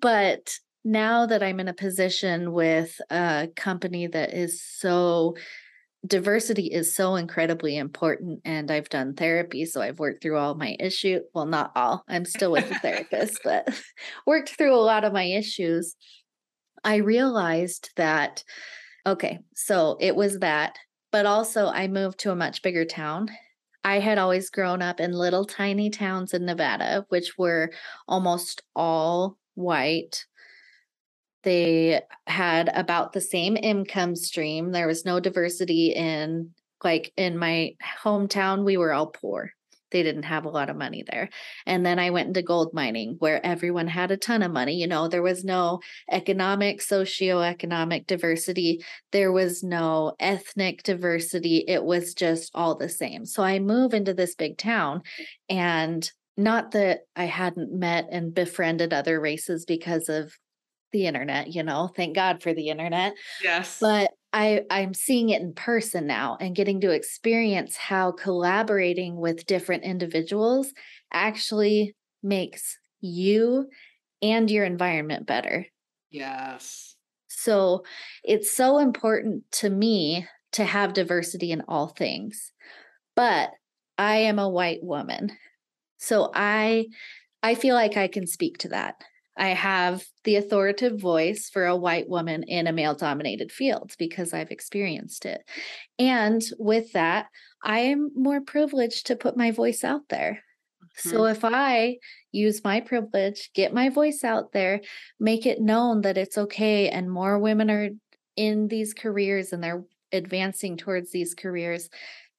but 0.00 0.58
now 0.86 1.26
that 1.26 1.42
I'm 1.42 1.60
in 1.60 1.68
a 1.68 1.74
position 1.74 2.52
with 2.52 2.98
a 3.10 3.48
company 3.56 4.06
that 4.06 4.32
is 4.32 4.62
so 4.62 5.36
diversity 6.06 6.66
is 6.66 6.94
so 6.94 7.16
incredibly 7.16 7.76
important 7.76 8.40
and 8.44 8.70
I've 8.70 8.88
done 8.88 9.14
therapy 9.14 9.64
so 9.64 9.80
I've 9.80 9.98
worked 9.98 10.22
through 10.22 10.36
all 10.36 10.54
my 10.54 10.76
issue 10.78 11.20
well 11.34 11.46
not 11.46 11.72
all 11.74 12.04
I'm 12.08 12.24
still 12.24 12.52
with 12.52 12.70
a 12.70 12.78
therapist 12.78 13.40
but 13.42 13.68
worked 14.26 14.50
through 14.50 14.74
a 14.74 14.76
lot 14.76 15.04
of 15.04 15.12
my 15.12 15.24
issues 15.24 15.96
I 16.84 16.96
realized 16.96 17.90
that 17.96 18.44
okay 19.06 19.40
so 19.54 19.96
it 20.00 20.14
was 20.14 20.38
that 20.40 20.78
but 21.12 21.26
also 21.26 21.66
I 21.68 21.88
moved 21.88 22.18
to 22.20 22.32
a 22.32 22.36
much 22.36 22.62
bigger 22.62 22.84
town 22.84 23.30
I 23.86 24.00
had 24.00 24.18
always 24.18 24.50
grown 24.50 24.82
up 24.82 24.98
in 24.98 25.12
little 25.12 25.44
tiny 25.44 25.90
towns 25.90 26.34
in 26.34 26.44
Nevada, 26.44 27.06
which 27.08 27.38
were 27.38 27.70
almost 28.08 28.64
all 28.74 29.38
white. 29.54 30.26
They 31.46 32.02
had 32.26 32.70
about 32.74 33.12
the 33.12 33.20
same 33.20 33.56
income 33.56 34.16
stream. 34.16 34.72
There 34.72 34.88
was 34.88 35.04
no 35.04 35.20
diversity 35.20 35.92
in, 35.94 36.50
like, 36.82 37.12
in 37.16 37.38
my 37.38 37.76
hometown, 38.02 38.64
we 38.64 38.76
were 38.76 38.92
all 38.92 39.06
poor 39.06 39.52
they 39.90 40.02
didn't 40.02 40.24
have 40.24 40.44
a 40.44 40.50
lot 40.50 40.68
of 40.68 40.76
money 40.76 41.04
there. 41.10 41.28
And 41.64 41.86
then 41.86 41.98
I 41.98 42.10
went 42.10 42.28
into 42.28 42.42
gold 42.42 42.74
mining 42.74 43.16
where 43.18 43.44
everyone 43.44 43.86
had 43.86 44.10
a 44.10 44.16
ton 44.16 44.42
of 44.42 44.52
money. 44.52 44.74
You 44.74 44.86
know, 44.86 45.08
there 45.08 45.22
was 45.22 45.44
no 45.44 45.80
economic, 46.10 46.80
socioeconomic 46.80 48.06
diversity, 48.06 48.84
there 49.12 49.32
was 49.32 49.62
no 49.62 50.14
ethnic 50.18 50.82
diversity. 50.82 51.64
It 51.68 51.84
was 51.84 52.14
just 52.14 52.50
all 52.54 52.74
the 52.76 52.88
same. 52.88 53.24
So 53.24 53.42
I 53.42 53.58
move 53.58 53.94
into 53.94 54.12
this 54.12 54.34
big 54.34 54.58
town 54.58 55.02
and 55.48 56.10
not 56.36 56.72
that 56.72 57.00
I 57.14 57.24
hadn't 57.24 57.72
met 57.72 58.08
and 58.10 58.34
befriended 58.34 58.92
other 58.92 59.20
races 59.20 59.64
because 59.64 60.08
of 60.08 60.34
the 60.92 61.06
internet, 61.06 61.52
you 61.52 61.62
know, 61.62 61.90
thank 61.94 62.14
God 62.14 62.42
for 62.42 62.54
the 62.54 62.68
internet. 62.68 63.14
Yes. 63.42 63.78
But 63.80 64.10
I, 64.32 64.62
I'm 64.70 64.94
seeing 64.94 65.30
it 65.30 65.40
in 65.40 65.54
person 65.54 66.06
now 66.06 66.36
and 66.40 66.54
getting 66.54 66.80
to 66.82 66.90
experience 66.90 67.76
how 67.76 68.12
collaborating 68.12 69.16
with 69.16 69.46
different 69.46 69.84
individuals 69.84 70.72
actually 71.12 71.94
makes 72.22 72.78
you 73.00 73.68
and 74.22 74.50
your 74.50 74.64
environment 74.64 75.26
better. 75.26 75.66
Yes. 76.10 76.96
So 77.28 77.84
it's 78.24 78.54
so 78.54 78.78
important 78.78 79.44
to 79.52 79.70
me 79.70 80.26
to 80.52 80.64
have 80.64 80.94
diversity 80.94 81.52
in 81.52 81.62
all 81.68 81.88
things. 81.88 82.52
But 83.14 83.50
I 83.98 84.16
am 84.18 84.38
a 84.38 84.48
white 84.48 84.82
woman. 84.82 85.30
So 85.98 86.30
I 86.34 86.86
I 87.42 87.54
feel 87.54 87.74
like 87.74 87.96
I 87.96 88.08
can 88.08 88.26
speak 88.26 88.58
to 88.58 88.68
that. 88.70 88.96
I 89.36 89.48
have 89.48 90.04
the 90.24 90.36
authoritative 90.36 91.00
voice 91.00 91.50
for 91.50 91.66
a 91.66 91.76
white 91.76 92.08
woman 92.08 92.42
in 92.44 92.66
a 92.66 92.72
male 92.72 92.94
dominated 92.94 93.52
field 93.52 93.92
because 93.98 94.32
I've 94.32 94.50
experienced 94.50 95.26
it. 95.26 95.42
And 95.98 96.42
with 96.58 96.92
that, 96.92 97.26
I 97.62 97.80
am 97.80 98.10
more 98.14 98.40
privileged 98.40 99.06
to 99.06 99.16
put 99.16 99.36
my 99.36 99.50
voice 99.50 99.84
out 99.84 100.08
there. 100.08 100.42
Mm-hmm. 100.82 101.10
So 101.10 101.26
if 101.26 101.44
I 101.44 101.98
use 102.32 102.64
my 102.64 102.80
privilege, 102.80 103.50
get 103.54 103.74
my 103.74 103.90
voice 103.90 104.24
out 104.24 104.52
there, 104.52 104.80
make 105.20 105.44
it 105.44 105.60
known 105.60 106.00
that 106.02 106.16
it's 106.16 106.38
okay, 106.38 106.88
and 106.88 107.10
more 107.10 107.38
women 107.38 107.70
are 107.70 107.90
in 108.36 108.68
these 108.68 108.94
careers 108.94 109.52
and 109.52 109.62
they're 109.62 109.84
advancing 110.12 110.76
towards 110.76 111.10
these 111.10 111.34
careers 111.34 111.88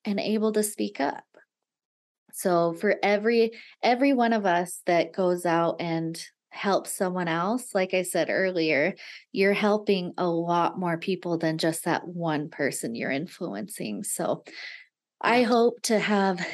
and 0.05 0.19
able 0.19 0.53
to 0.53 0.63
speak 0.63 0.99
up. 0.99 1.25
So 2.33 2.73
for 2.73 2.95
every 3.01 3.51
every 3.81 4.13
one 4.13 4.31
of 4.31 4.45
us 4.45 4.81
that 4.85 5.11
goes 5.11 5.45
out 5.45 5.77
and 5.79 6.19
help 6.57 6.87
someone 6.87 7.27
else, 7.27 7.73
like 7.73 7.93
I 7.93 8.01
said 8.01 8.29
earlier, 8.29 8.95
you're 9.31 9.53
helping 9.53 10.13
a 10.17 10.27
lot 10.27 10.79
more 10.79 10.97
people 10.97 11.37
than 11.37 11.57
just 11.57 11.85
that 11.85 12.07
one 12.07 12.49
person 12.49 12.95
you're 12.95 13.11
influencing. 13.11 14.03
So 14.03 14.43
I 15.21 15.43
hope 15.43 15.81
to 15.83 15.99
have 15.99 16.45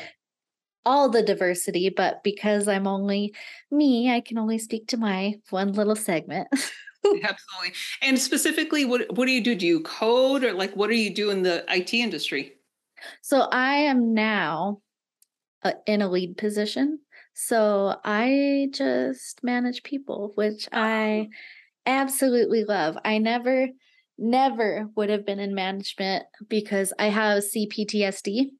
all 0.85 1.09
the 1.09 1.23
diversity, 1.23 1.89
but 1.89 2.23
because 2.23 2.67
I'm 2.67 2.87
only 2.87 3.33
me, 3.71 4.11
I 4.11 4.19
can 4.19 4.37
only 4.37 4.57
speak 4.57 4.87
to 4.89 4.97
my 4.97 5.35
one 5.49 5.71
little 5.71 5.95
segment. 5.95 6.47
Absolutely. 7.05 7.73
And 8.01 8.19
specifically, 8.19 8.85
what 8.85 9.15
what 9.15 9.25
do 9.25 9.31
you 9.31 9.41
do? 9.41 9.55
Do 9.55 9.65
you 9.65 9.81
code 9.81 10.43
or 10.43 10.53
like 10.53 10.73
what 10.75 10.89
do 10.89 10.95
you 10.95 11.13
do 11.13 11.29
in 11.29 11.43
the 11.43 11.65
IT 11.69 11.93
industry? 11.93 12.53
So 13.21 13.41
I 13.41 13.75
am 13.75 14.13
now 14.13 14.81
uh, 15.63 15.73
in 15.85 16.01
a 16.01 16.09
lead 16.09 16.37
position. 16.37 16.99
So 17.33 17.95
I 18.03 18.69
just 18.71 19.43
manage 19.43 19.83
people, 19.83 20.31
which 20.35 20.69
I 20.71 21.29
absolutely 21.85 22.63
love. 22.63 22.97
I 23.03 23.17
never, 23.17 23.69
never 24.17 24.87
would 24.95 25.09
have 25.09 25.25
been 25.25 25.39
in 25.39 25.55
management 25.55 26.25
because 26.47 26.93
I 26.99 27.07
have 27.07 27.43
CPTSD. 27.43 28.51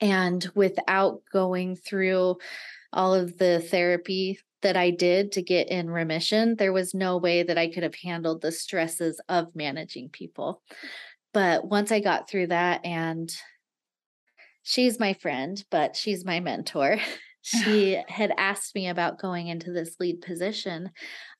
And 0.00 0.46
without 0.54 1.22
going 1.32 1.76
through 1.76 2.36
all 2.92 3.14
of 3.14 3.38
the 3.38 3.60
therapy 3.60 4.38
that 4.62 4.76
I 4.76 4.90
did 4.90 5.32
to 5.32 5.42
get 5.42 5.68
in 5.68 5.90
remission, 5.90 6.56
there 6.56 6.72
was 6.72 6.94
no 6.94 7.16
way 7.16 7.42
that 7.42 7.58
I 7.58 7.68
could 7.68 7.82
have 7.82 7.94
handled 7.94 8.42
the 8.42 8.52
stresses 8.52 9.20
of 9.28 9.54
managing 9.54 10.10
people. 10.10 10.62
But 11.32 11.66
once 11.66 11.92
I 11.92 12.00
got 12.00 12.28
through 12.28 12.48
that, 12.48 12.84
and 12.84 13.30
she's 14.62 14.98
my 14.98 15.14
friend, 15.14 15.62
but 15.70 15.96
she's 15.96 16.24
my 16.24 16.40
mentor. 16.40 16.98
she 17.60 18.02
had 18.08 18.32
asked 18.36 18.74
me 18.74 18.88
about 18.88 19.18
going 19.18 19.48
into 19.48 19.72
this 19.72 19.96
lead 19.98 20.20
position 20.20 20.90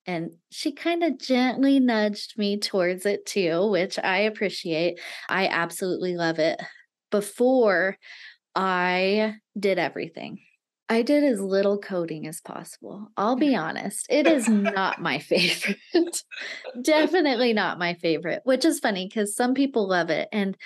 and 0.06 0.32
she 0.50 0.72
kind 0.72 1.04
of 1.04 1.18
gently 1.18 1.78
nudged 1.78 2.38
me 2.38 2.58
towards 2.58 3.06
it 3.06 3.26
too, 3.26 3.68
which 3.70 3.98
I 3.98 4.18
appreciate. 4.20 4.98
I 5.28 5.46
absolutely 5.48 6.16
love 6.16 6.38
it. 6.38 6.60
Before 7.10 7.96
I 8.54 9.36
did 9.58 9.78
everything, 9.78 10.38
I 10.88 11.02
did 11.02 11.22
as 11.22 11.40
little 11.40 11.78
coding 11.78 12.26
as 12.26 12.40
possible. 12.40 13.08
I'll 13.16 13.36
be 13.36 13.54
honest, 13.54 14.06
it 14.10 14.26
is 14.26 14.48
not 14.48 15.00
my 15.00 15.18
favorite. 15.20 16.24
Definitely 16.82 17.52
not 17.52 17.78
my 17.78 17.94
favorite, 17.94 18.40
which 18.44 18.64
is 18.64 18.80
funny 18.80 19.06
because 19.06 19.36
some 19.36 19.54
people 19.54 19.88
love 19.88 20.10
it 20.10 20.28
and 20.32 20.56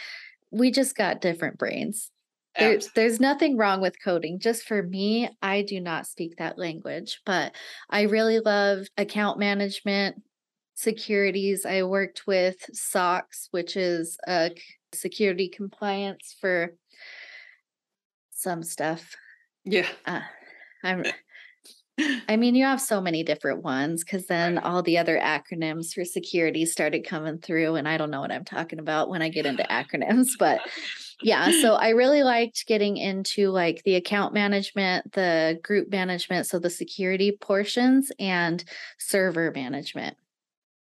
we 0.51 0.71
just 0.71 0.97
got 0.97 1.21
different 1.21 1.59
brains. 1.59 2.11
There's 2.59 2.89
there's 2.95 3.21
nothing 3.21 3.57
wrong 3.57 3.81
with 3.81 4.03
coding. 4.03 4.39
Just 4.39 4.65
for 4.65 4.83
me, 4.83 5.29
I 5.43 5.63
do 5.63 5.81
not 5.81 6.07
speak 6.07 6.37
that 6.37 6.59
language, 6.59 7.21
but 7.27 7.53
I 7.91 8.03
really 8.03 8.41
love 8.41 8.87
account 8.97 9.39
management, 9.39 10.23
securities. 10.75 11.67
I 11.67 11.83
worked 11.83 12.27
with 12.27 12.57
SOX, 12.73 13.49
which 13.51 13.77
is 13.77 14.19
a 14.29 14.53
security 14.93 15.49
compliance 15.49 16.37
for 16.41 16.75
some 18.31 18.63
stuff. 18.63 19.17
Yeah. 19.65 19.89
Uh, 20.07 20.21
I'm 20.85 21.05
I 22.29 22.37
mean, 22.37 22.55
you 22.55 22.65
have 22.65 22.81
so 22.81 23.01
many 23.01 23.23
different 23.23 23.63
ones 23.63 24.03
because 24.03 24.27
then 24.27 24.59
all 24.59 24.83
the 24.83 24.99
other 24.99 25.19
acronyms 25.19 25.93
for 25.93 26.05
security 26.05 26.67
started 26.67 27.07
coming 27.07 27.39
through, 27.39 27.77
and 27.77 27.89
I 27.89 27.97
don't 27.97 28.11
know 28.11 28.21
what 28.21 28.33
I'm 28.33 28.45
talking 28.45 28.79
about 28.79 29.09
when 29.09 29.23
I 29.23 29.29
get 29.29 29.47
into 29.47 29.63
acronyms, 29.71 30.31
but 30.39 30.61
yeah. 31.23 31.51
So 31.61 31.75
I 31.75 31.91
really 31.91 32.23
liked 32.23 32.67
getting 32.67 32.97
into 32.97 33.51
like 33.51 33.83
the 33.85 33.95
account 33.95 34.35
management, 34.35 35.13
the 35.13 35.59
group 35.63 35.91
management, 35.91 36.47
so 36.47 36.59
the 36.59 36.71
security 36.71 37.33
portions, 37.33 38.13
and 38.19 38.63
server 38.99 39.51
management. 39.55 40.17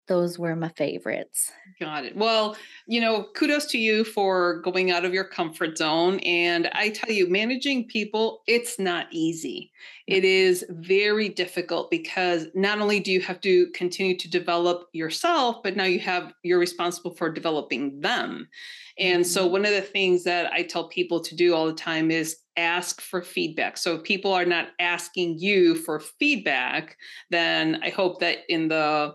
Those 0.07 0.39
were 0.39 0.57
my 0.57 0.69
favorites. 0.71 1.53
Got 1.81 2.07
it. 2.07 2.17
Well, 2.17 2.57
you 2.87 3.03
know, 3.03 3.25
kudos 3.35 3.67
to 3.67 3.79
you 3.79 4.03
for 4.05 4.61
going 4.63 4.91
out 4.91 5.05
of 5.05 5.13
your 5.13 5.25
comfort 5.29 5.77
zone. 5.77 6.21
And 6.21 6.69
I 6.69 6.89
tell 6.89 7.11
you, 7.11 7.29
managing 7.29 7.87
people, 7.89 8.43
it's 8.47 8.79
not 8.79 9.09
easy. 9.11 9.73
It 10.07 10.25
is 10.25 10.65
very 10.71 11.29
difficult 11.29 11.91
because 11.91 12.47
not 12.55 12.79
only 12.81 12.99
do 13.01 13.13
you 13.13 13.21
have 13.21 13.43
to 13.43 13.69
continue 13.73 14.17
to 14.17 14.31
develop 14.31 14.89
yourself, 14.95 15.57
but 15.63 15.77
now 15.77 15.85
you 15.85 15.99
have 16.01 16.33
you're 16.45 16.59
responsible 16.61 17.15
for 17.15 17.31
developing 17.31 18.01
them. 18.01 18.49
And 18.97 19.27
so 19.27 19.47
Mhm. 19.47 19.49
one 19.49 19.67
of 19.67 19.73
the 19.73 19.83
things 19.83 20.25
that 20.25 20.51
I 20.53 20.63
tell 20.63 20.89
people 20.89 21.21
to 21.21 21.37
do 21.37 21.55
all 21.55 21.67
the 21.67 21.75
time 21.75 22.11
is 22.11 22.39
ask 22.57 23.03
for 23.03 23.21
feedback. 23.21 23.77
So 23.77 23.97
if 23.97 24.03
people 24.05 24.33
are 24.33 24.47
not 24.47 24.69
asking 24.81 25.41
you 25.41 25.75
for 25.75 26.01
feedback, 26.01 26.97
then 27.29 27.81
I 27.83 27.91
hope 27.91 28.21
that 28.21 28.39
in 28.49 28.69
the 28.69 29.15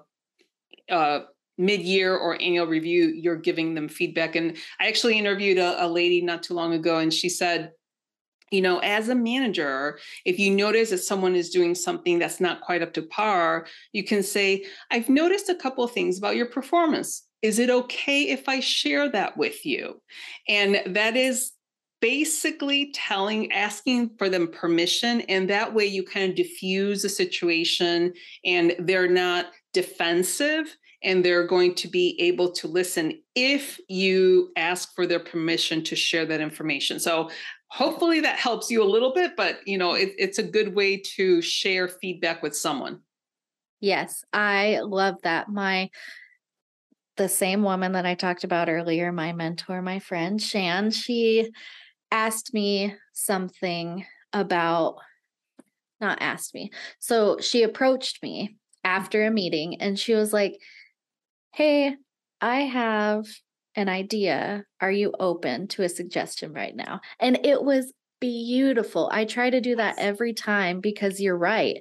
uh, 0.90 1.22
mid-year 1.58 2.16
or 2.16 2.42
annual 2.42 2.66
review 2.66 3.08
you're 3.16 3.36
giving 3.36 3.76
them 3.76 3.88
feedback. 3.88 4.36
And 4.36 4.58
i 4.80 4.88
actually 4.88 5.18
interviewed 5.18 5.58
a, 5.58 5.86
a 5.86 5.88
lady 5.88 6.22
not 6.22 6.44
too 6.44 6.54
long 6.54 6.74
ago 6.74 6.98
and 6.98 7.14
she 7.14 7.30
said 7.30 7.72
you 8.52 8.62
know 8.62 8.80
as 8.80 9.10
a 9.10 9.16
manager 9.16 9.98
if 10.26 10.38
you 10.38 10.52
notice 10.52 10.90
that 10.90 11.00
someone 11.00 11.36
is 11.36 11.50
doing 11.50 11.74
something 11.74 12.20
that's 12.20 12.40
not 12.40 12.62
quite 12.62 12.82
up 12.82 12.94
to 12.94 13.02
par 13.02 13.66
you 13.94 14.04
can 14.04 14.22
say 14.22 14.66
i've 14.92 15.10
noticed 15.10 15.50
a 15.50 15.56
couple 15.56 15.84
of 15.84 15.92
things 15.92 16.18
about 16.18 16.36
your 16.36 16.48
performance. 16.48 17.24
Is 17.42 17.58
it 17.58 17.70
okay 17.72 18.24
if 18.30 18.48
i 18.48 18.60
share 18.60 19.10
that 19.10 19.38
with 19.38 19.66
you 19.66 20.02
and 20.48 20.82
that 20.86 21.16
is 21.16 21.54
basically 22.02 22.92
telling 22.94 23.52
asking 23.52 24.10
for 24.18 24.28
them 24.28 24.48
permission 24.48 25.22
and 25.22 25.50
that 25.50 25.74
way 25.74 25.86
you 25.86 26.04
kind 26.04 26.30
of 26.30 26.36
diffuse 26.36 27.04
the 27.04 27.10
situation 27.10 28.12
and 28.44 28.76
they're 28.80 29.08
not 29.08 29.46
defensive 29.74 30.76
and 31.04 31.26
they're 31.26 31.48
going 31.48 31.74
to 31.74 31.88
be 31.88 32.16
able 32.20 32.52
to 32.52 32.68
listen 32.68 33.20
if 33.36 33.80
you 33.88 34.52
ask 34.56 34.94
for 34.94 35.08
their 35.08 35.20
permission 35.20 35.84
to 35.84 35.96
share 35.96 36.26
that 36.26 36.42
information 36.42 37.00
so 37.00 37.30
hopefully 37.68 38.20
that 38.20 38.38
helps 38.38 38.70
you 38.70 38.84
a 38.84 38.86
little 38.86 39.14
bit 39.14 39.32
but 39.36 39.60
you 39.66 39.78
know 39.78 39.94
it, 39.94 40.12
it's 40.18 40.38
a 40.38 40.44
good 40.44 40.76
way 40.76 40.98
to 40.98 41.42
share 41.42 41.88
feedback 41.88 42.44
with 42.44 42.56
someone 42.56 43.00
Yes, 43.82 44.24
I 44.32 44.80
love 44.84 45.16
that. 45.24 45.50
My 45.50 45.90
the 47.18 47.28
same 47.28 47.64
woman 47.64 47.92
that 47.92 48.06
I 48.06 48.16
talked 48.16 48.46
about 48.46 48.70
earlier, 48.70 49.12
my 49.12 49.34
mentor, 49.34 49.82
my 49.82 50.00
friend 50.00 50.42
Shan, 50.42 50.92
she 50.92 51.52
asked 52.10 52.54
me 52.54 52.96
something 53.12 54.06
about 54.32 54.98
not 56.00 56.20
asked 56.22 56.54
me. 56.54 56.72
So 57.00 57.38
she 57.40 57.64
approached 57.64 58.24
me 58.24 58.56
after 58.84 59.26
a 59.26 59.32
meeting 59.32 59.82
and 59.82 59.98
she 59.98 60.14
was 60.14 60.34
like, 60.34 60.58
"Hey, 61.54 61.96
I 62.42 62.62
have 62.62 63.26
an 63.76 63.90
idea. 63.90 64.66
Are 64.82 64.92
you 64.92 65.14
open 65.20 65.68
to 65.70 65.84
a 65.84 65.90
suggestion 65.90 66.54
right 66.54 66.76
now?" 66.76 67.02
And 67.20 67.40
it 67.46 67.64
was 67.64 67.94
beautiful. 68.20 69.10
I 69.12 69.26
try 69.26 69.50
to 69.50 69.62
do 69.62 69.76
that 69.76 70.00
every 70.00 70.34
time 70.34 70.80
because 70.80 71.20
you're 71.20 71.38
right, 71.38 71.78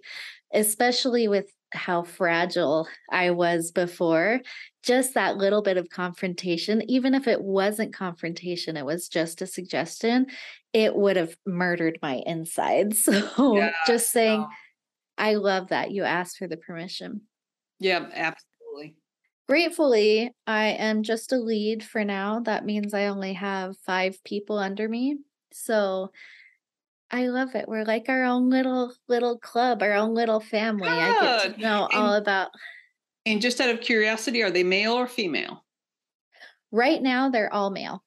especially 0.53 1.29
with 1.29 1.53
how 1.73 2.03
fragile 2.03 2.89
I 3.11 3.31
was 3.31 3.71
before. 3.71 4.41
Just 4.83 5.15
that 5.15 5.37
little 5.37 5.63
bit 5.63 5.77
of 5.77 5.91
confrontation, 5.91 6.83
even 6.91 7.15
if 7.15 7.29
it 7.29 7.43
wasn't 7.43 7.95
confrontation, 7.95 8.77
it 8.77 8.87
was 8.87 9.09
just 9.09 9.43
a 9.43 9.47
suggestion, 9.47 10.27
it 10.73 10.97
would 10.97 11.17
have 11.17 11.37
murdered 11.47 11.99
my 12.03 12.23
insides. 12.27 13.05
So 13.37 13.57
Yeah, 13.57 13.73
just 13.87 14.11
saying, 14.11 14.41
no. 14.41 14.49
I 15.21 15.35
love 15.35 15.69
that 15.69 15.91
you 15.93 16.03
asked 16.05 16.39
for 16.39 16.49
the 16.49 16.57
permission. 16.57 17.23
yeah 17.79 18.07
absolutely 18.13 18.97
Gratefully, 19.49 20.31
I 20.47 20.67
am 20.69 21.03
just 21.03 21.33
a 21.33 21.37
lead 21.37 21.83
for 21.83 22.05
now. 22.05 22.39
That 22.39 22.65
means 22.65 22.95
I 22.95 23.07
only 23.09 23.33
have 23.33 23.77
five 23.79 24.23
people 24.23 24.59
under 24.59 24.89
me. 24.89 25.17
So 25.53 26.13
I 27.11 27.27
love 27.27 27.57
it. 27.57 27.67
We're 27.67 27.85
like 27.85 28.09
our 28.09 28.23
own 28.23 28.49
little 28.49 28.95
little 29.09 29.39
club, 29.41 29.83
our 29.83 29.95
own 29.95 30.15
little 30.15 30.39
family. 30.39 30.87
I 30.89 31.43
get 31.43 31.55
to 31.57 31.61
know 31.61 31.89
all 31.93 32.15
And- 32.15 32.23
about 32.23 32.51
and 33.27 33.43
just 33.43 33.61
out 33.61 33.71
of 33.71 33.81
curiosity 33.81 34.41
are 34.45 34.53
they 34.53 34.63
male 34.63 34.93
or 34.93 35.09
female 35.09 35.65
right 36.71 37.03
now 37.03 37.29
they're 37.29 37.53
all 37.53 37.71
male. 37.71 38.05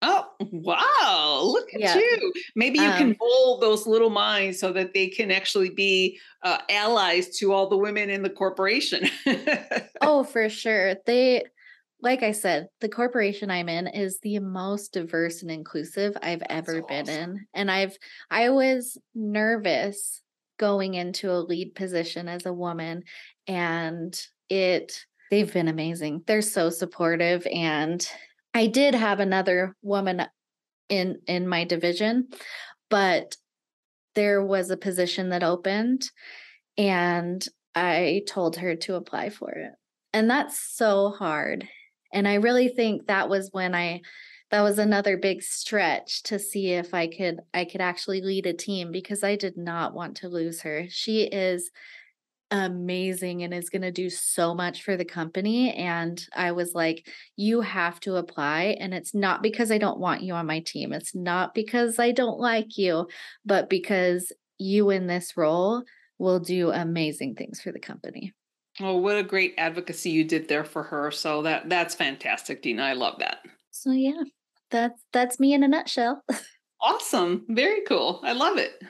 Oh, 0.00 0.28
wow. 0.52 1.40
Look 1.44 1.74
at 1.74 1.80
Yeah. 1.80 1.96
you. 1.98 2.32
Maybe 2.54 2.78
you 2.78 2.90
Um, 2.90 2.96
can 2.98 3.16
mold 3.20 3.60
those 3.62 3.86
little 3.86 4.10
minds 4.10 4.58
so 4.60 4.72
that 4.72 4.94
they 4.94 5.08
can 5.08 5.30
actually 5.32 5.70
be 5.70 6.20
uh, 6.44 6.58
allies 6.70 7.36
to 7.38 7.52
all 7.52 7.68
the 7.68 7.76
women 7.76 8.08
in 8.08 8.22
the 8.22 8.30
corporation. 8.30 9.08
Oh, 10.00 10.22
for 10.24 10.48
sure. 10.48 10.96
They 11.06 11.44
like 12.00 12.22
I 12.22 12.30
said, 12.30 12.68
the 12.80 12.88
corporation 12.88 13.50
I'm 13.50 13.68
in 13.68 13.88
is 13.88 14.20
the 14.20 14.38
most 14.38 14.92
diverse 14.92 15.42
and 15.42 15.50
inclusive 15.50 16.16
I've 16.22 16.42
ever 16.48 16.80
been 16.82 17.08
in. 17.08 17.46
And 17.54 17.70
I've 17.70 17.96
I 18.30 18.50
was 18.50 18.96
nervous 19.16 20.22
going 20.58 20.94
into 20.94 21.32
a 21.32 21.42
lead 21.42 21.74
position 21.74 22.28
as 22.28 22.46
a 22.46 22.52
woman 22.52 23.02
and 23.48 24.20
it 24.48 25.04
they've 25.32 25.52
been 25.52 25.66
amazing. 25.68 26.22
They're 26.28 26.40
so 26.42 26.70
supportive 26.70 27.46
and 27.52 28.08
I 28.58 28.66
did 28.66 28.96
have 28.96 29.20
another 29.20 29.76
woman 29.82 30.26
in 30.88 31.20
in 31.28 31.46
my 31.46 31.62
division, 31.62 32.26
but 32.90 33.36
there 34.16 34.44
was 34.44 34.70
a 34.70 34.76
position 34.76 35.28
that 35.28 35.44
opened 35.44 36.10
and 36.76 37.46
I 37.76 38.22
told 38.26 38.56
her 38.56 38.74
to 38.74 38.96
apply 38.96 39.30
for 39.30 39.52
it. 39.52 39.70
And 40.12 40.28
that's 40.28 40.58
so 40.58 41.10
hard. 41.10 41.68
And 42.12 42.26
I 42.26 42.34
really 42.34 42.66
think 42.66 43.06
that 43.06 43.28
was 43.28 43.50
when 43.52 43.76
I 43.76 44.00
that 44.50 44.62
was 44.62 44.80
another 44.80 45.16
big 45.16 45.40
stretch 45.42 46.24
to 46.24 46.40
see 46.40 46.72
if 46.72 46.92
I 46.92 47.06
could 47.06 47.36
I 47.54 47.64
could 47.64 47.80
actually 47.80 48.22
lead 48.22 48.46
a 48.46 48.54
team 48.54 48.90
because 48.90 49.22
I 49.22 49.36
did 49.36 49.56
not 49.56 49.94
want 49.94 50.16
to 50.16 50.28
lose 50.28 50.62
her. 50.62 50.86
She 50.88 51.22
is 51.22 51.70
amazing 52.50 53.42
and 53.42 53.52
is 53.52 53.68
going 53.68 53.82
to 53.82 53.90
do 53.90 54.08
so 54.08 54.54
much 54.54 54.82
for 54.82 54.96
the 54.96 55.04
company 55.04 55.72
and 55.74 56.26
I 56.34 56.52
was 56.52 56.74
like 56.74 57.06
you 57.36 57.60
have 57.60 58.00
to 58.00 58.16
apply 58.16 58.76
and 58.80 58.94
it's 58.94 59.14
not 59.14 59.42
because 59.42 59.70
I 59.70 59.76
don't 59.76 60.00
want 60.00 60.22
you 60.22 60.32
on 60.32 60.46
my 60.46 60.60
team. 60.60 60.92
It's 60.92 61.14
not 61.14 61.54
because 61.54 61.98
I 61.98 62.12
don't 62.12 62.40
like 62.40 62.78
you, 62.78 63.08
but 63.44 63.68
because 63.68 64.32
you 64.56 64.90
in 64.90 65.06
this 65.06 65.36
role 65.36 65.84
will 66.18 66.40
do 66.40 66.70
amazing 66.70 67.34
things 67.34 67.60
for 67.60 67.70
the 67.70 67.78
company. 67.78 68.32
oh, 68.80 68.96
what 68.96 69.18
a 69.18 69.22
great 69.22 69.54
advocacy 69.58 70.10
you 70.10 70.24
did 70.24 70.48
there 70.48 70.64
for 70.64 70.82
her. 70.84 71.10
So 71.10 71.42
that 71.42 71.68
that's 71.68 71.94
fantastic, 71.94 72.62
Dina. 72.62 72.82
I 72.82 72.94
love 72.94 73.18
that. 73.18 73.38
So 73.70 73.92
yeah, 73.92 74.22
that's 74.70 75.02
that's 75.12 75.38
me 75.38 75.52
in 75.52 75.62
a 75.62 75.68
nutshell. 75.68 76.22
Awesome. 76.80 77.44
Very 77.48 77.80
cool. 77.88 78.20
I 78.22 78.32
love 78.32 78.56
it. 78.56 78.80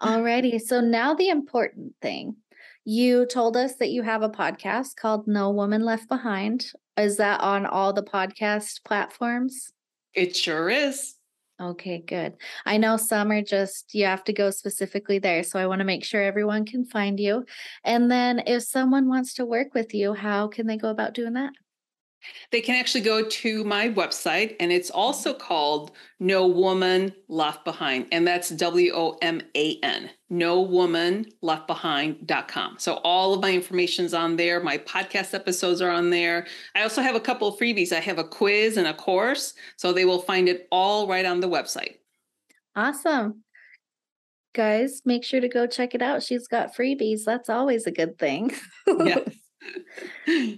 Alrighty, 0.00 0.60
so 0.60 0.80
now 0.80 1.14
the 1.14 1.28
important 1.28 1.92
thing. 2.00 2.36
You 2.84 3.24
told 3.24 3.56
us 3.56 3.76
that 3.76 3.90
you 3.90 4.02
have 4.02 4.20
a 4.20 4.28
podcast 4.28 4.96
called 4.96 5.26
No 5.26 5.50
Woman 5.50 5.82
Left 5.82 6.06
Behind. 6.06 6.70
Is 6.98 7.16
that 7.16 7.40
on 7.40 7.64
all 7.64 7.94
the 7.94 8.02
podcast 8.02 8.84
platforms? 8.84 9.72
It 10.12 10.36
sure 10.36 10.68
is. 10.68 11.14
Okay, 11.58 12.02
good. 12.06 12.34
I 12.66 12.76
know 12.76 12.98
some 12.98 13.30
are 13.30 13.40
just 13.40 13.94
you 13.94 14.04
have 14.04 14.22
to 14.24 14.32
go 14.32 14.50
specifically 14.50 15.18
there, 15.18 15.44
so 15.44 15.58
I 15.58 15.66
want 15.66 15.78
to 15.78 15.86
make 15.86 16.04
sure 16.04 16.22
everyone 16.22 16.66
can 16.66 16.84
find 16.84 17.18
you. 17.18 17.46
And 17.84 18.10
then 18.10 18.42
if 18.46 18.64
someone 18.64 19.08
wants 19.08 19.34
to 19.34 19.46
work 19.46 19.72
with 19.72 19.94
you, 19.94 20.12
how 20.12 20.48
can 20.48 20.66
they 20.66 20.76
go 20.76 20.90
about 20.90 21.14
doing 21.14 21.32
that? 21.34 21.52
They 22.50 22.60
can 22.60 22.76
actually 22.76 23.00
go 23.02 23.24
to 23.26 23.64
my 23.64 23.88
website 23.88 24.56
and 24.60 24.70
it's 24.70 24.90
also 24.90 25.32
mm-hmm. 25.32 25.40
called 25.40 25.92
No 26.20 26.46
Woman 26.46 27.12
Left 27.28 27.64
Behind. 27.64 28.06
And 28.12 28.26
that's 28.26 28.50
W 28.50 28.92
O 28.94 29.18
M 29.22 29.40
A 29.54 29.78
N, 29.82 30.10
no 30.30 30.60
woman 30.60 31.26
left 31.42 31.66
behind.com. 31.66 32.76
So 32.78 32.94
all 33.04 33.34
of 33.34 33.40
my 33.40 33.52
information's 33.52 34.14
on 34.14 34.36
there. 34.36 34.60
My 34.60 34.78
podcast 34.78 35.34
episodes 35.34 35.80
are 35.80 35.90
on 35.90 36.10
there. 36.10 36.46
I 36.74 36.82
also 36.82 37.02
have 37.02 37.14
a 37.14 37.20
couple 37.20 37.48
of 37.48 37.58
freebies. 37.58 37.92
I 37.92 38.00
have 38.00 38.18
a 38.18 38.24
quiz 38.24 38.76
and 38.76 38.86
a 38.86 38.94
course. 38.94 39.54
So 39.76 39.92
they 39.92 40.04
will 40.04 40.22
find 40.22 40.48
it 40.48 40.66
all 40.70 41.06
right 41.06 41.24
on 41.24 41.40
the 41.40 41.48
website. 41.48 41.96
Awesome. 42.76 43.42
Guys, 44.54 45.02
make 45.04 45.24
sure 45.24 45.40
to 45.40 45.48
go 45.48 45.66
check 45.66 45.94
it 45.94 46.02
out. 46.02 46.22
She's 46.22 46.46
got 46.46 46.74
freebies. 46.76 47.24
That's 47.24 47.48
always 47.48 47.86
a 47.86 47.92
good 47.92 48.18
thing. 48.18 48.52
Yes. 48.86 49.28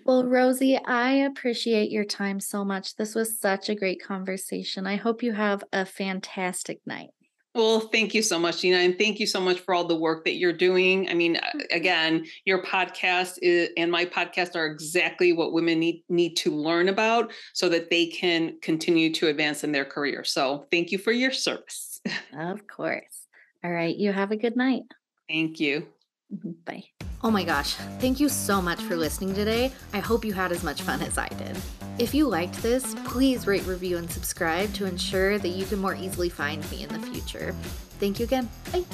Well, 0.05 0.25
Rosie, 0.25 0.79
I 0.87 1.13
appreciate 1.13 1.91
your 1.91 2.05
time 2.05 2.41
so 2.41 2.65
much. 2.65 2.97
This 2.97 3.15
was 3.15 3.39
such 3.39 3.69
a 3.69 3.75
great 3.75 4.03
conversation. 4.03 4.87
I 4.87 4.97
hope 4.97 5.23
you 5.23 5.33
have 5.33 5.65
a 5.73 5.85
fantastic 5.85 6.81
night. 6.87 7.11
Well, 7.57 7.81
thank 7.81 8.13
you 8.13 8.21
so 8.21 8.39
much, 8.39 8.61
Gina, 8.61 8.77
and 8.77 8.99
thank 8.99 9.19
you 9.19 9.27
so 9.27 9.41
much 9.41 9.61
for 9.61 9.75
all 9.75 9.85
the 9.85 9.97
work 9.97 10.27
that 10.27 10.35
you're 10.35 10.53
doing. 10.53 11.09
I 11.09 11.15
mean, 11.15 11.37
uh, 11.37 11.59
again, 11.71 12.27
your 12.45 12.63
podcast 12.63 13.39
is, 13.41 13.71
and 13.79 13.91
my 13.91 14.05
podcast 14.05 14.55
are 14.57 14.67
exactly 14.67 15.33
what 15.33 15.55
women 15.55 15.81
need 15.81 16.05
need 16.11 16.37
to 16.37 16.55
learn 16.55 16.91
about 16.91 17.33
so 17.55 17.71
that 17.71 17.89
they 17.89 18.09
can 18.09 18.59
continue 18.61 19.11
to 19.15 19.29
advance 19.29 19.65
in 19.65 19.73
their 19.73 19.87
career. 19.87 20.23
So, 20.23 20.67
thank 20.71 20.93
you 20.93 20.99
for 20.99 21.13
your 21.13 21.33
service. 21.33 22.01
Of 22.39 22.67
course. 22.67 23.27
All 23.65 23.71
right. 23.71 23.97
You 23.97 24.13
have 24.13 24.33
a 24.33 24.37
good 24.37 24.55
night. 24.55 24.83
Thank 25.27 25.59
you. 25.59 25.89
Mm-hmm. 26.33 26.51
Bye. 26.65 26.85
Oh 27.23 27.31
my 27.31 27.45
gosh, 27.45 27.75
thank 27.99 28.21
you 28.21 28.29
so 28.29 28.61
much 28.61 28.81
for 28.81 28.97
listening 28.97 29.35
today. 29.35 29.73
I 29.93 30.01
hope 30.01 30.25
you 30.25 30.33
had 30.33 30.53
as 30.53 30.63
much 30.63 30.83
fun 30.83 31.01
as 31.03 31.19
I 31.19 31.29
did. 31.29 31.57
If 31.99 32.15
you 32.15 32.29
liked 32.29 32.63
this, 32.63 32.95
please 33.05 33.47
rate, 33.47 33.65
review, 33.65 33.97
and 33.97 34.11
subscribe 34.11 34.73
to 34.75 34.85
ensure 34.87 35.39
that 35.39 35.49
you 35.49 35.65
can 35.65 35.79
more 35.79 35.95
easily 35.95 36.29
find 36.29 36.69
me 36.71 36.83
in 36.83 36.89
the 36.91 36.99
future. 37.07 37.55
Thank 37.99 38.19
you 38.19 38.27
again. 38.27 38.49
Bye. 38.73 38.85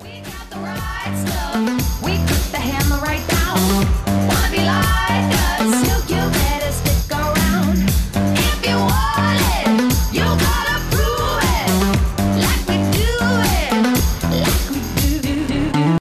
We 0.00 0.20
got 0.20 0.50
the 0.50 0.56
right 0.56 1.24
stuff. 1.26 2.02
We 2.04 2.12
put 2.18 2.52
the 2.52 2.58
hammer 2.58 3.02
right 3.02 3.26
down. 3.28 3.58
Wanna 4.28 4.50
be 4.50 4.58
like 4.58 5.34
us? 5.58 6.08
You, 6.08 6.16
you 6.16 6.22
better 6.30 6.72
stick 6.72 7.10
around. 7.18 7.78
If 8.38 8.66
you 8.66 8.76
want 8.76 9.40
it, 9.42 10.14
you 10.14 10.43